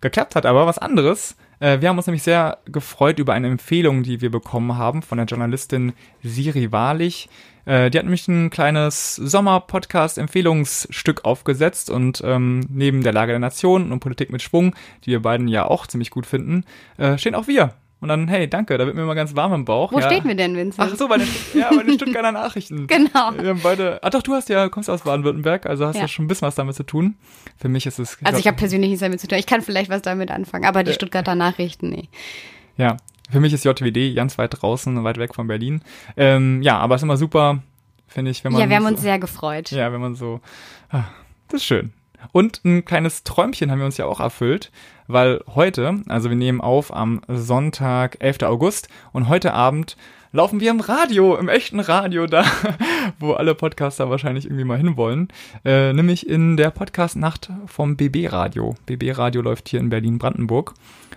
Geklappt 0.00 0.34
hat 0.34 0.46
aber 0.46 0.66
was 0.66 0.78
anderes. 0.78 1.36
Äh, 1.60 1.80
wir 1.80 1.88
haben 1.88 1.96
uns 1.96 2.06
nämlich 2.06 2.22
sehr 2.22 2.58
gefreut 2.66 3.18
über 3.18 3.32
eine 3.32 3.48
Empfehlung, 3.48 4.02
die 4.02 4.20
wir 4.20 4.30
bekommen 4.30 4.76
haben 4.76 5.02
von 5.02 5.18
der 5.18 5.26
Journalistin 5.26 5.92
Siri 6.22 6.72
Wahrlich. 6.72 7.28
Äh, 7.66 7.90
die 7.90 7.98
hat 7.98 8.04
nämlich 8.04 8.26
ein 8.28 8.50
kleines 8.50 9.16
Sommer-Podcast-Empfehlungsstück 9.16 11.24
aufgesetzt 11.24 11.90
und 11.90 12.22
ähm, 12.24 12.60
neben 12.68 13.02
der 13.02 13.12
Lage 13.12 13.32
der 13.32 13.38
Nation 13.38 13.92
und 13.92 14.00
Politik 14.00 14.30
mit 14.30 14.42
Schwung, 14.42 14.74
die 15.04 15.10
wir 15.10 15.22
beiden 15.22 15.48
ja 15.48 15.66
auch 15.66 15.86
ziemlich 15.86 16.10
gut 16.10 16.26
finden, 16.26 16.64
äh, 16.98 17.18
stehen 17.18 17.34
auch 17.34 17.46
wir. 17.46 17.74
Und 18.04 18.08
dann, 18.08 18.28
hey, 18.28 18.46
danke, 18.46 18.76
da 18.76 18.84
wird 18.84 18.96
mir 18.96 19.06
mal 19.06 19.14
ganz 19.14 19.34
warm 19.34 19.54
im 19.54 19.64
Bauch. 19.64 19.90
Wo 19.90 19.98
ja. 19.98 20.10
stehen 20.10 20.24
wir 20.24 20.34
denn, 20.34 20.54
Vincent? 20.54 20.90
Ach 20.92 20.94
so, 20.94 21.08
bei 21.08 21.16
den, 21.16 21.28
ja, 21.54 21.70
bei 21.74 21.82
den 21.82 21.94
Stuttgarter 21.94 22.32
Nachrichten. 22.32 22.86
genau. 22.86 23.32
Wir 23.38 23.48
haben 23.48 23.60
beide, 23.62 23.98
ach 24.02 24.10
doch, 24.10 24.20
du 24.20 24.34
hast 24.34 24.50
ja, 24.50 24.68
kommst 24.68 24.90
aus 24.90 25.02
Baden-Württemberg, 25.02 25.64
also 25.64 25.86
hast 25.86 25.94
ja. 25.94 26.02
ja 26.02 26.08
schon 26.08 26.26
ein 26.26 26.28
bisschen 26.28 26.46
was 26.46 26.54
damit 26.54 26.74
zu 26.74 26.82
tun. 26.82 27.16
Für 27.56 27.70
mich 27.70 27.86
ist 27.86 27.98
es. 27.98 28.18
Ich 28.20 28.26
also 28.26 28.38
ich 28.38 28.46
habe 28.46 28.58
persönlich 28.58 28.90
nichts 28.90 29.00
damit 29.00 29.20
zu 29.20 29.26
tun. 29.26 29.38
Ich 29.38 29.46
kann 29.46 29.62
vielleicht 29.62 29.88
was 29.88 30.02
damit 30.02 30.30
anfangen, 30.30 30.66
aber 30.66 30.84
die 30.84 30.90
äh, 30.90 30.94
Stuttgarter 30.94 31.34
Nachrichten, 31.34 31.88
nee. 31.88 32.10
Ja, 32.76 32.98
für 33.30 33.40
mich 33.40 33.52
ist 33.52 33.64
JWD 33.64 34.14
ganz 34.14 34.38
weit 34.38 34.60
draußen, 34.60 35.02
weit 35.04 35.18
weg 35.18 35.34
von 35.34 35.46
Berlin. 35.46 35.82
Ähm, 36.16 36.62
ja, 36.62 36.78
aber 36.78 36.94
es 36.94 37.00
ist 37.00 37.04
immer 37.04 37.16
super, 37.16 37.62
finde 38.06 38.30
ich, 38.30 38.44
wenn 38.44 38.52
man. 38.52 38.60
Ja, 38.60 38.68
wir 38.68 38.76
haben 38.76 38.84
so, 38.84 38.90
uns 38.90 39.00
sehr 39.02 39.18
gefreut. 39.18 39.70
Ja, 39.70 39.92
wenn 39.92 40.00
man 40.00 40.14
so. 40.14 40.40
Ah, 40.90 41.04
das 41.48 41.60
ist 41.62 41.66
schön. 41.66 41.92
Und 42.32 42.64
ein 42.64 42.84
kleines 42.84 43.22
Träumchen 43.22 43.70
haben 43.70 43.78
wir 43.78 43.86
uns 43.86 43.96
ja 43.96 44.06
auch 44.06 44.20
erfüllt, 44.20 44.70
weil 45.06 45.40
heute, 45.54 46.02
also 46.08 46.30
wir 46.30 46.36
nehmen 46.36 46.60
auf 46.60 46.94
am 46.94 47.20
Sonntag, 47.28 48.16
11. 48.20 48.42
August 48.44 48.88
und 49.12 49.28
heute 49.28 49.52
Abend 49.52 49.96
laufen 50.34 50.58
wir 50.58 50.72
im 50.72 50.80
Radio, 50.80 51.36
im 51.36 51.48
echten 51.48 51.78
Radio 51.78 52.26
da, 52.26 52.44
wo 53.20 53.34
alle 53.34 53.54
Podcaster 53.54 54.10
wahrscheinlich 54.10 54.46
irgendwie 54.46 54.64
mal 54.64 54.76
hinwollen, 54.76 55.28
äh, 55.64 55.92
nämlich 55.92 56.28
in 56.28 56.56
der 56.56 56.70
Podcast-Nacht 56.70 57.50
vom 57.66 57.96
BB 57.96 58.32
Radio. 58.32 58.74
BB 58.84 59.16
Radio 59.16 59.42
läuft 59.42 59.68
hier 59.68 59.78
in 59.78 59.90
Berlin-Brandenburg 59.90 60.74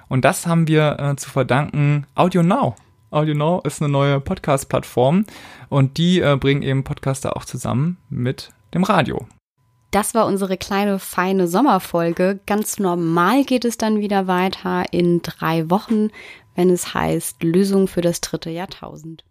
und 0.07 0.23
das 0.23 0.45
haben 0.45 0.67
wir 0.67 0.99
äh, 0.99 1.15
zu 1.15 1.31
verdanken 1.31 2.05
Audio 2.13 2.43
Now. 2.43 2.75
Audio 3.09 3.33
Now 3.33 3.61
ist 3.63 3.81
eine 3.81 3.91
neue 3.91 4.19
Podcast-Plattform 4.19 5.25
und 5.69 5.97
die 5.97 6.19
äh, 6.19 6.37
bringen 6.39 6.61
eben 6.61 6.83
Podcaster 6.83 7.35
auch 7.35 7.45
zusammen 7.45 7.97
mit 8.11 8.51
dem 8.75 8.83
Radio. 8.83 9.25
Das 9.89 10.13
war 10.13 10.27
unsere 10.27 10.57
kleine 10.57 10.99
feine 10.99 11.47
Sommerfolge. 11.47 12.39
Ganz 12.45 12.77
normal 12.77 13.45
geht 13.45 13.65
es 13.65 13.77
dann 13.77 13.99
wieder 13.99 14.27
weiter 14.27 14.83
in 14.91 15.21
drei 15.21 15.69
Wochen, 15.71 16.09
wenn 16.57 16.71
es 16.71 16.93
heißt 16.93 17.43
Lösung 17.43 17.87
für 17.87 18.01
das 18.01 18.19
dritte 18.19 18.49
Jahrtausend. 18.49 19.23